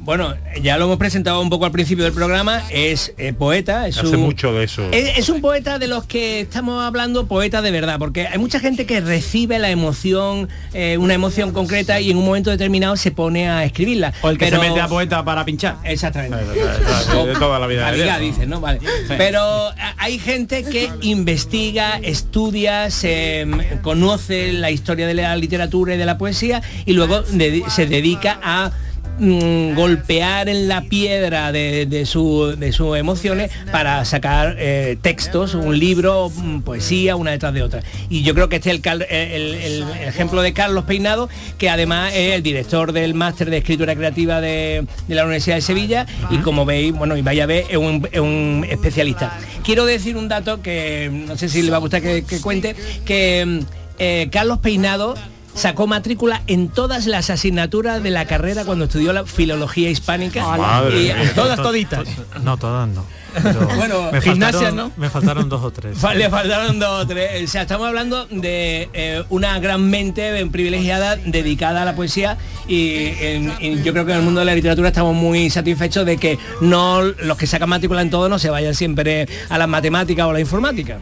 [0.04, 3.96] Bueno, ya lo hemos presentado un poco al principio del programa, es eh, poeta, es
[3.96, 4.86] Hace un, mucho de eso.
[4.92, 8.60] es, es un poeta de los que estamos hablando, poeta de verdad, porque hay mucha
[8.60, 13.12] gente que recibe la emoción, eh, una emoción concreta y en un momento determinado se
[13.12, 14.12] pone a escribirla.
[14.20, 15.76] O el que Pero- se mete a poeta para pinchar.
[15.84, 16.36] Exactamente.
[16.36, 17.90] de toda la vida.
[17.92, 18.20] Dios.
[18.20, 18.60] dices, ¿no?
[18.60, 18.80] Vale.
[19.16, 25.94] Pero a- hay gente que investiga, estudia, se mm, conoce la historia de la literatura
[25.94, 28.70] y de la poesía y luego de- se dedica a
[29.18, 35.78] mm, golpear en la piedra de, de su- sus emociones para sacar eh, textos, un
[35.78, 37.82] libro, mm, poesía, una detrás de otra.
[38.08, 42.12] Y yo creo que este es el, cal- el- ejemplo de Carlos Peinado, que además
[42.14, 46.64] es el director del máster de escritura creativa de, la Universidad de Sevilla y como
[46.64, 49.38] veis, bueno, y vaya a ver, es un, es un especialista.
[49.64, 53.44] Quiero decir un dato que no sé si le va a gustar que, cuente, que
[53.46, 53.58] mm,
[53.98, 55.14] eh, Carlos Peinado
[55.54, 60.44] sacó matrícula en todas las asignaturas de la carrera cuando estudió la filología hispánica.
[60.56, 61.32] Madre Y- mía.
[61.34, 62.06] todas, To- toditas.
[62.42, 63.04] No, todas no.
[63.42, 64.92] Pero Bueno, me gimnasia, faltaron- ¿no?
[64.96, 65.96] Me faltaron dos o tres.
[66.16, 67.48] Le faltaron dos o tres.
[67.48, 72.36] O sea, estamos hablando de eh, una gran mente eh, privilegiada dedicada a la poesía
[72.68, 76.06] y, en- y yo creo que en el mundo de la literatura estamos muy satisfechos
[76.06, 79.68] de que no los que sacan matrícula en todo no se vayan siempre a las
[79.68, 80.98] matemáticas o a la informática.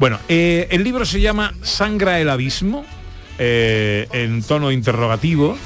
[0.00, 2.84] Bueno, eh, el libro se llama Sangra el abismo,
[3.38, 5.56] eh, en tono interrogativo,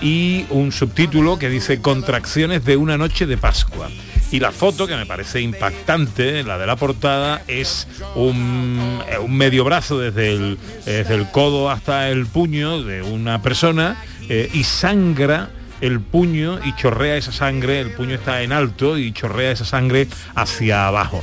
[0.00, 3.88] y un subtítulo que dice Contracciones de una noche de Pascua.
[4.30, 9.64] Y la foto, que me parece impactante, la de la portada, es un, eh, medio
[9.64, 15.50] brazo desde el, desde el codo hasta el puño de una persona eh, y sangra
[15.80, 20.08] el puño y chorrea esa sangre, el puño está en alto y chorrea esa sangre
[20.34, 21.22] hacia abajo.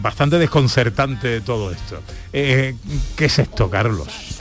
[0.00, 2.02] Bastante desconcertante todo esto.
[2.32, 2.74] ¿Qué
[3.18, 4.36] es esto, Carlos?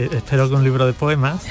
[0.00, 1.42] Eh, espero que un libro de poemas.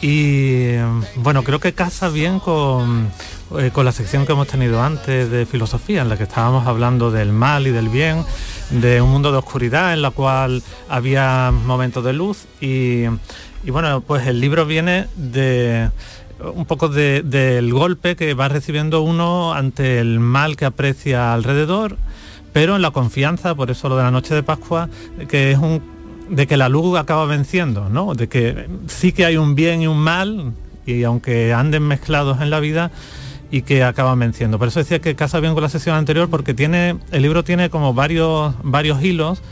[0.00, 0.74] y
[1.16, 3.08] bueno, creo que casa bien con,
[3.58, 7.10] eh, con la sección que hemos tenido antes de filosofía, en la que estábamos hablando
[7.10, 8.24] del mal y del bien,
[8.70, 13.04] de un mundo de oscuridad en la cual había momentos de luz y,
[13.64, 15.90] y bueno, pues el libro viene de
[16.54, 21.96] un poco de- del golpe que va recibiendo uno ante el mal que aprecia alrededor,
[22.52, 24.88] pero en la confianza, por eso lo de la noche de Pascua,
[25.28, 25.93] que es un
[26.28, 28.14] de que la luz acaba venciendo, ¿no?
[28.14, 30.52] De que sí que hay un bien y un mal,
[30.86, 32.90] y aunque anden mezclados en la vida,
[33.50, 34.58] y que acaban venciendo.
[34.58, 37.70] Por eso decía que casa bien con la sesión anterior, porque tiene, el libro tiene
[37.70, 39.42] como varios, varios hilos.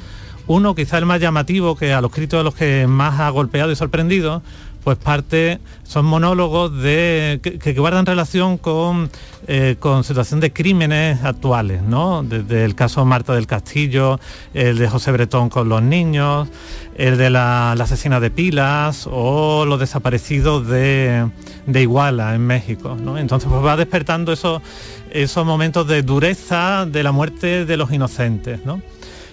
[0.48, 3.70] Uno, quizá el más llamativo, que a los críticos de los que más ha golpeado
[3.70, 4.42] y sorprendido,
[4.82, 9.10] pues parte, son monólogos que, guardan relación con,
[9.46, 12.22] eh, con situación de crímenes actuales, ¿no?
[12.22, 14.18] Desde el caso Marta del Castillo,
[14.54, 16.48] el de José Bretón con los niños,
[16.96, 21.30] el de la, la asesina de Pilas o los desaparecidos de,
[21.66, 23.18] de Iguala en México, ¿no?
[23.18, 24.62] Entonces pues va despertando esos,
[25.10, 28.82] esos momentos de dureza de la muerte de los inocentes, ¿no?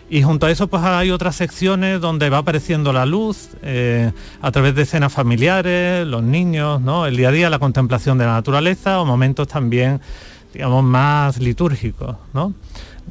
[0.09, 4.51] Y junto a eso pues hay otras secciones donde va apareciendo la luz eh, a
[4.51, 7.05] través de escenas familiares, los niños, ¿no?
[7.05, 10.01] el día a día, la contemplación de la naturaleza o momentos también,
[10.51, 12.15] digamos, más litúrgicos.
[12.33, 12.53] ¿no?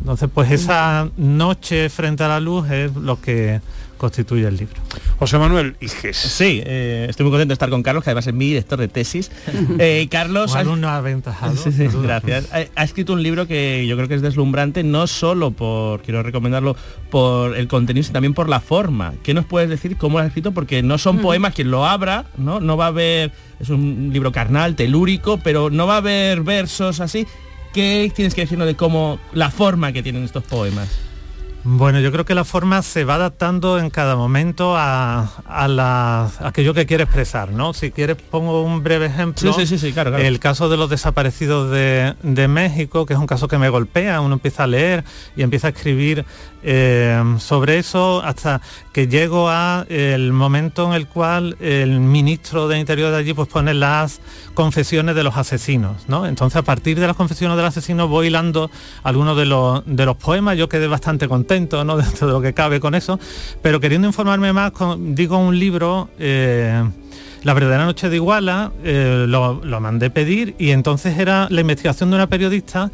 [0.01, 3.61] Entonces pues esa noche frente a la luz es lo que
[3.97, 4.77] constituye el libro.
[5.19, 6.17] José Manuel Iges.
[6.17, 8.87] Sí, eh, estoy muy contento de estar con Carlos, que además es mi director de
[8.87, 9.29] tesis.
[9.81, 10.53] Eh, Carlos...
[10.53, 11.57] Un ha- alumno aventajado.
[11.57, 12.47] Sí, sí, gracias.
[12.53, 16.23] Ha, ha escrito un libro que yo creo que es deslumbrante, no solo por, quiero
[16.23, 16.77] recomendarlo,
[17.11, 19.15] por el contenido, sino también por la forma.
[19.25, 20.53] ¿Qué nos puedes decir cómo lo has escrito?
[20.53, 22.61] Porque no son poemas, quien lo abra, ¿no?
[22.61, 27.01] No va a haber, es un libro carnal, telúrico, pero no va a haber versos
[27.01, 27.27] así.
[27.73, 30.89] ¿Qué tienes que decirnos de cómo, la forma que tienen estos poemas?
[31.65, 36.23] Bueno, yo creo que la forma se va adaptando en cada momento a, a la-
[36.41, 37.75] a aquello que quiere expresar, ¿no?
[37.75, 39.53] Si quieres pongo un breve ejemplo.
[39.53, 40.25] Sí, sí, sí, sí, claro, claro.
[40.25, 44.21] El caso de los desaparecidos de, de México, que es un caso que me golpea,
[44.21, 45.05] uno empieza a leer
[45.37, 46.25] y empieza a escribir
[46.71, 48.61] eh, sobre eso hasta
[48.93, 53.49] que llego a el momento en el cual el ministro de Interior de allí pues
[53.49, 54.21] pone las
[54.53, 56.27] confesiones de los asesinos, ¿no?
[56.27, 58.71] Entonces a partir de las confesiones del asesino voy hilando
[59.03, 61.97] algunos de los, de los poemas, yo quedé bastante contento, ¿no?
[62.05, 63.19] Dentro de lo que cabe con eso,
[63.63, 66.11] pero queriendo informarme más, con- digo un libro...
[66.19, 66.85] eh,
[67.45, 72.11] la verdadera noche de Iguala eh, lo, lo mandé pedir y entonces era la investigación
[72.11, 72.91] de una periodista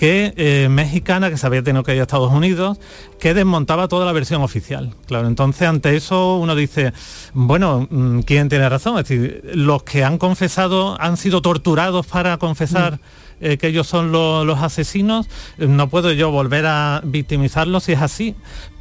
[0.00, 2.78] que eh, mexicana que se había tenido que ir a Estados Unidos
[3.20, 4.94] que desmontaba toda la versión oficial.
[5.06, 6.94] Claro, entonces ante eso uno dice,
[7.34, 8.98] bueno, mm, ¿quién tiene razón?
[8.98, 12.98] Es decir, los que han confesado han sido torturados para confesar
[13.42, 15.26] eh, que ellos son lo- los asesinos,
[15.58, 18.34] no puedo yo volver a victimizarlos si es así,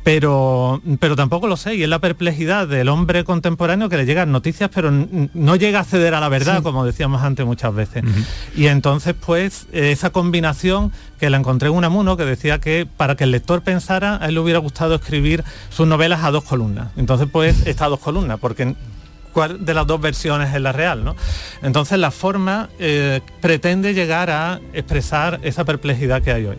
[0.04, 4.32] pero, pero tampoco lo sé, y es la perplejidad del hombre contemporáneo que le llegan
[4.32, 8.04] noticias, pero no llega a acceder a la verdad, como decíamos antes muchas veces.
[8.56, 13.26] Y entonces, pues, esa combinación que la encontré en Unamuno, que decía que para que
[13.26, 16.88] el lector pensara, a él le hubiera gustado escribir sus novelas a dos columnas.
[16.98, 18.76] Entonces, pues, está a dos columnas, porque
[19.34, 21.16] cuál de las dos versiones es la real, ¿no?
[21.62, 26.58] Entonces la forma eh, pretende llegar a expresar esa perplejidad que hay hoy.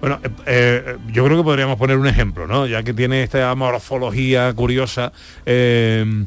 [0.00, 2.66] Bueno, eh, eh, yo creo que podríamos poner un ejemplo, ¿no?
[2.66, 5.12] Ya que tiene esta morfología curiosa
[5.46, 6.24] eh,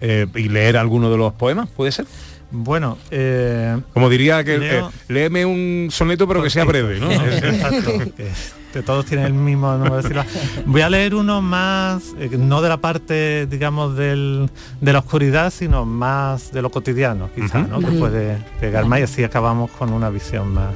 [0.00, 2.06] eh, y leer alguno de los poemas, ¿puede ser?
[2.50, 7.10] Bueno, eh, Como diría que leo- eh, léeme un soneto pero que sea breve, ¿no?
[7.12, 8.28] Exacto, que,
[8.74, 10.26] que todos tienen el mismo número de sílabas.
[10.66, 14.50] Voy a leer uno más, eh, no de la parte, digamos, del-
[14.82, 17.68] de la oscuridad, sino más de lo cotidiano, quizá, Ujú.
[17.68, 17.80] ¿no?
[17.80, 20.74] Que puede pegar más y así acabamos con una visión más...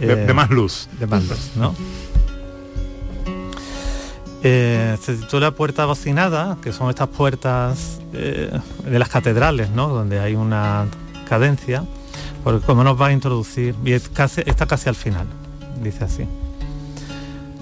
[0.00, 0.88] De- de más luz.
[0.98, 1.74] De más luz, ¿no?
[4.42, 8.50] Eh, se titula Puerta Bocinada, que son estas puertas eh,
[8.84, 9.88] de las catedrales, ¿no?
[9.88, 10.86] Donde hay una
[11.28, 11.84] cadencia,
[12.44, 15.26] porque como nos va a introducir, y es casi, está casi al final,
[15.82, 16.28] dice así.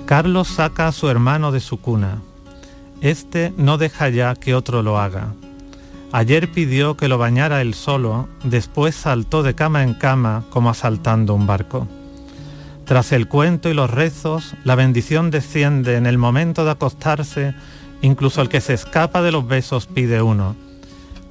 [0.04, 2.18] Carlos saca a su hermano de su cuna.
[3.00, 5.28] Este no deja ya que otro lo haga.
[6.12, 11.34] Ayer pidió que lo bañara él solo, después saltó de cama en cama como asaltando
[11.34, 11.88] un barco.
[12.84, 17.54] Tras el cuento y los rezos, la bendición desciende en el momento de acostarse,
[18.02, 20.54] incluso el que se escapa de los besos pide uno.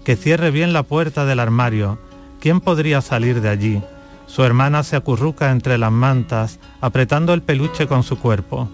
[0.04, 2.00] Que cierre bien la puerta del armario.
[2.40, 3.82] ¿Quién podría salir de allí?
[4.26, 8.68] Su hermana se acurruca entre las mantas, apretando el peluche con su cuerpo.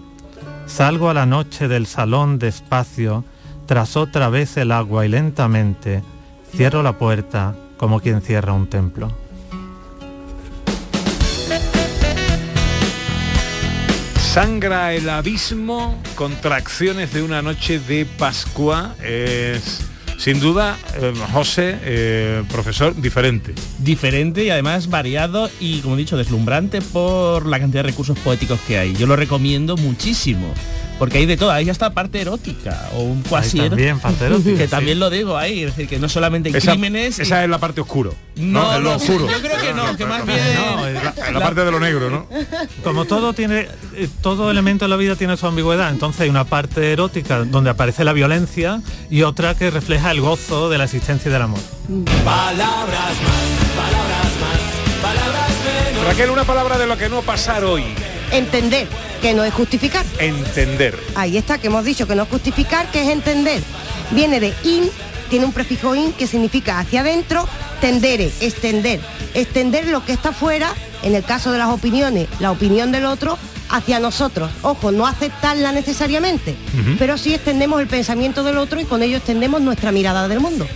[0.64, 3.24] Salgo a la noche del salón despacio,
[3.66, 6.02] tras otra vez el agua y lentamente
[6.50, 9.10] cierro la puerta como quien cierra un templo.
[14.32, 18.94] Sangra el abismo, contracciones de una noche de Pascua.
[19.02, 19.80] Es
[20.18, 23.54] sin duda, eh, José, eh, profesor, diferente.
[23.78, 28.60] diferente y además variado y como he dicho deslumbrante por la cantidad de recursos poéticos
[28.60, 28.94] que hay.
[28.94, 30.54] Yo lo recomiendo muchísimo.
[31.00, 34.64] Porque hay de todo, hay hasta parte erótica o un cuasi también parte erótica, que
[34.66, 34.70] sí.
[34.70, 37.18] también lo digo ahí, es decir, que no solamente hay Esa, crímenes.
[37.18, 38.14] y- esa es la parte oscuro.
[38.36, 39.26] No, es lo no, oscuro.
[39.28, 42.26] yo creo que no, que más bien- No, la, la parte de lo negro, ¿no?
[42.84, 46.44] Como todo tiene, eh, todo elemento de la vida tiene su ambigüedad, entonces hay una
[46.44, 51.30] parte erótica donde aparece la violencia y otra que refleja el gozo de la existencia
[51.30, 51.60] y del amor.
[52.24, 56.04] Palabras más, palabras más, palabras menos.
[56.06, 57.84] Raquel, una palabra de lo que no pasar hoy.
[58.32, 58.86] Entender,
[59.20, 60.04] que no es justificar.
[60.18, 60.98] Entender.
[61.14, 63.62] Ahí está, que hemos dicho que no es justificar, que es entender.
[64.12, 64.88] Viene de in,
[65.28, 67.46] tiene un prefijo in que significa hacia adentro,
[67.80, 69.00] tendere, extender.
[69.34, 70.72] Extender lo que está fuera,
[71.02, 73.38] en el caso de las opiniones, la opinión del otro,
[73.70, 74.50] hacia nosotros.
[74.62, 76.54] Ojo, no aceptarla necesariamente,
[76.98, 80.66] pero sí extendemos el pensamiento del otro y con ello extendemos nuestra mirada del mundo.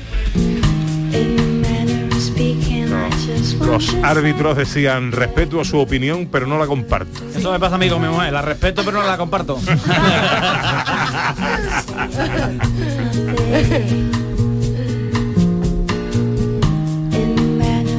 [3.64, 7.20] Los árbitros decían respeto su opinión, pero no la comparto.
[7.34, 8.32] Eso me pasa a mí con mi mujer.
[8.32, 9.58] La respeto pero no la comparto.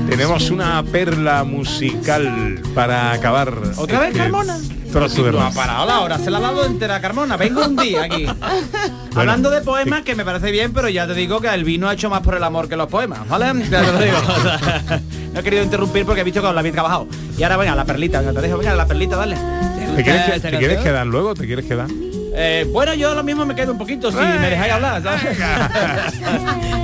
[0.10, 3.54] Tenemos una perla musical para acabar.
[3.76, 4.58] ¿Otra vez este Carmona?
[4.96, 7.36] Trozo de No ha parado la hora, se la ha dado entera Carmona.
[7.36, 8.26] Vengo un día aquí.
[9.16, 11.94] Hablando de poemas, que me parece bien, pero ya te digo que el vino ha
[11.94, 13.48] hecho más por el amor que los poemas, ¿vale?
[13.70, 14.18] Ya te lo digo.
[14.18, 15.02] O sea,
[15.34, 17.08] no he querido interrumpir porque he visto que os la habéis trabajado.
[17.38, 19.36] Y ahora venga, la perlita, venga, te dejo, venga, la perlita, dale.
[19.98, 21.34] ¿Te quieres, que- te quieres quedar luego?
[21.36, 21.88] ¿Te quieres quedar?
[22.38, 25.02] Eh, bueno, yo lo mismo me quedo un poquito si me dejáis hablar.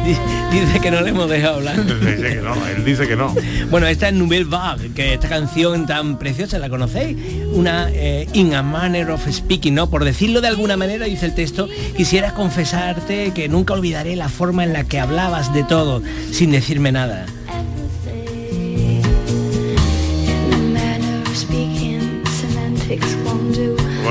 [0.52, 1.86] Dice que no le hemos dejado hablar.
[1.86, 3.36] Dice que no, él dice que no.
[3.70, 7.18] Bueno, esta es Nouvelle Vague, que esta canción tan preciosa, ¿la conocéis?
[7.54, 9.90] Una eh, In a Manner of Speaking, ¿no?
[9.90, 14.64] Por decirlo de alguna manera, dice el texto, quisiera confesarte que nunca olvidaré la forma
[14.64, 17.26] en la que hablabas de todo, sin decirme nada.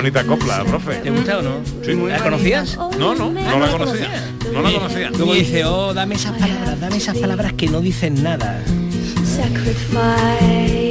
[0.01, 0.95] Bonita copla, profe.
[0.97, 1.57] ¿Te gusta o no?
[1.85, 1.93] Sí.
[1.95, 2.77] ¿La conocías?
[2.99, 4.09] No, no, no la conocía.
[4.51, 5.11] No la Y conocía.
[5.11, 8.63] Luego dice, oh, dame esas palabras, dame esas palabras que no dicen nada.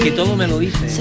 [0.04, 0.88] Que todo me lo dice.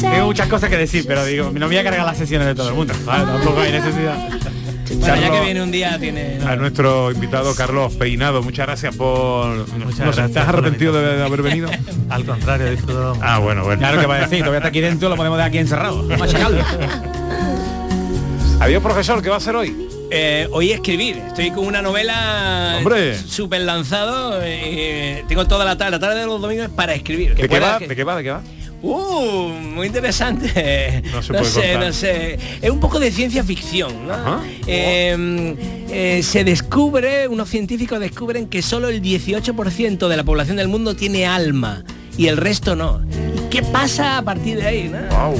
[0.00, 2.68] Tengo muchas cosas que decir, pero digo, no voy a cargar las sesiones de todo
[2.68, 2.92] el mundo.
[3.04, 4.28] Vale, tampoco hay necesidad.
[4.88, 6.38] Bueno, ya que Carlos- viene un día tiene...
[6.46, 9.48] A nuestro invitado Carlos Peinado, muchas gracias por...
[9.48, 11.68] no sé, gracias ¿Estás arrepentido de haber venido?
[12.08, 13.16] Al contrario, he disfrutado.
[13.20, 13.78] Ah, bueno, bueno.
[13.80, 16.06] Claro que va a decir, todavía está aquí dentro, lo podemos dejar aquí encerrado.
[16.06, 16.62] Vamos a checarlo.
[18.60, 19.88] Adiós, profesor, ¿qué va a hacer hoy?
[20.10, 21.18] Eh, hoy escribir.
[21.26, 23.16] Estoy con una novela Hombre.
[23.18, 24.40] súper lanzado.
[24.42, 27.34] eh, tengo toda la tarde, la tarde de los domingos para escribir.
[27.34, 27.78] Que ¿De qué pueda va?
[27.78, 28.16] que- ¿De qué va?
[28.16, 28.40] ¿De qué va?
[28.82, 31.02] Uh, muy interesante.
[31.12, 31.86] No se no puede sé, contar.
[31.86, 32.38] no sé.
[32.62, 34.06] Es un poco de ciencia ficción.
[34.06, 34.42] ¿no?
[34.66, 35.56] Eh,
[35.90, 40.94] eh, se descubre, unos científicos descubren que solo el 18% de la población del mundo
[40.94, 41.84] tiene alma
[42.16, 43.00] y el resto no.
[43.36, 44.88] ¿Y qué pasa a partir de ahí?
[44.92, 45.34] no?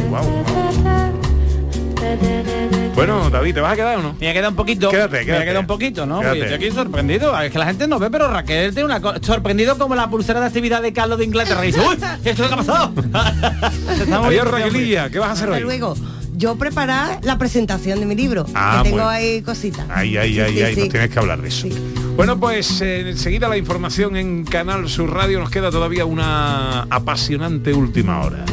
[2.95, 4.17] Bueno, David, ¿te vas a quedar o no?
[4.19, 4.89] Me ha quedado un poquito.
[4.89, 5.43] Quédate, Me quédate.
[5.43, 6.21] ha quedado un poquito, ¿no?
[6.21, 6.41] Quédate.
[6.41, 7.39] Estoy aquí sorprendido.
[7.41, 9.19] Es que la gente no ve, pero Raquel tiene una cosa.
[9.23, 11.63] Sorprendido como la pulsera de actividad de Carlos de Inglaterra.
[11.65, 11.97] Y dice, ¡Uy!
[12.25, 12.93] ¿Esto es lo que ha pasado?
[14.27, 14.51] Adiós.
[14.51, 15.63] Raquelilla, ¿qué vas a hacer Hasta hoy?
[15.65, 15.95] luego.
[16.37, 18.45] Yo preparar la presentación de mi libro.
[18.55, 19.09] Ah, que tengo bueno.
[19.09, 19.87] ahí cositas.
[19.89, 21.67] Ay, ay, Sí, nos tienes que hablar de eso.
[22.15, 25.41] Bueno, pues eh, enseguida la información en Canal Sur Radio.
[25.41, 28.45] Nos queda todavía una apasionante última hora.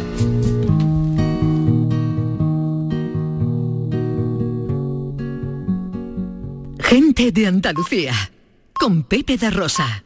[6.80, 8.14] Gente de Andalucía.
[8.74, 10.03] Con Pepe de Rosa.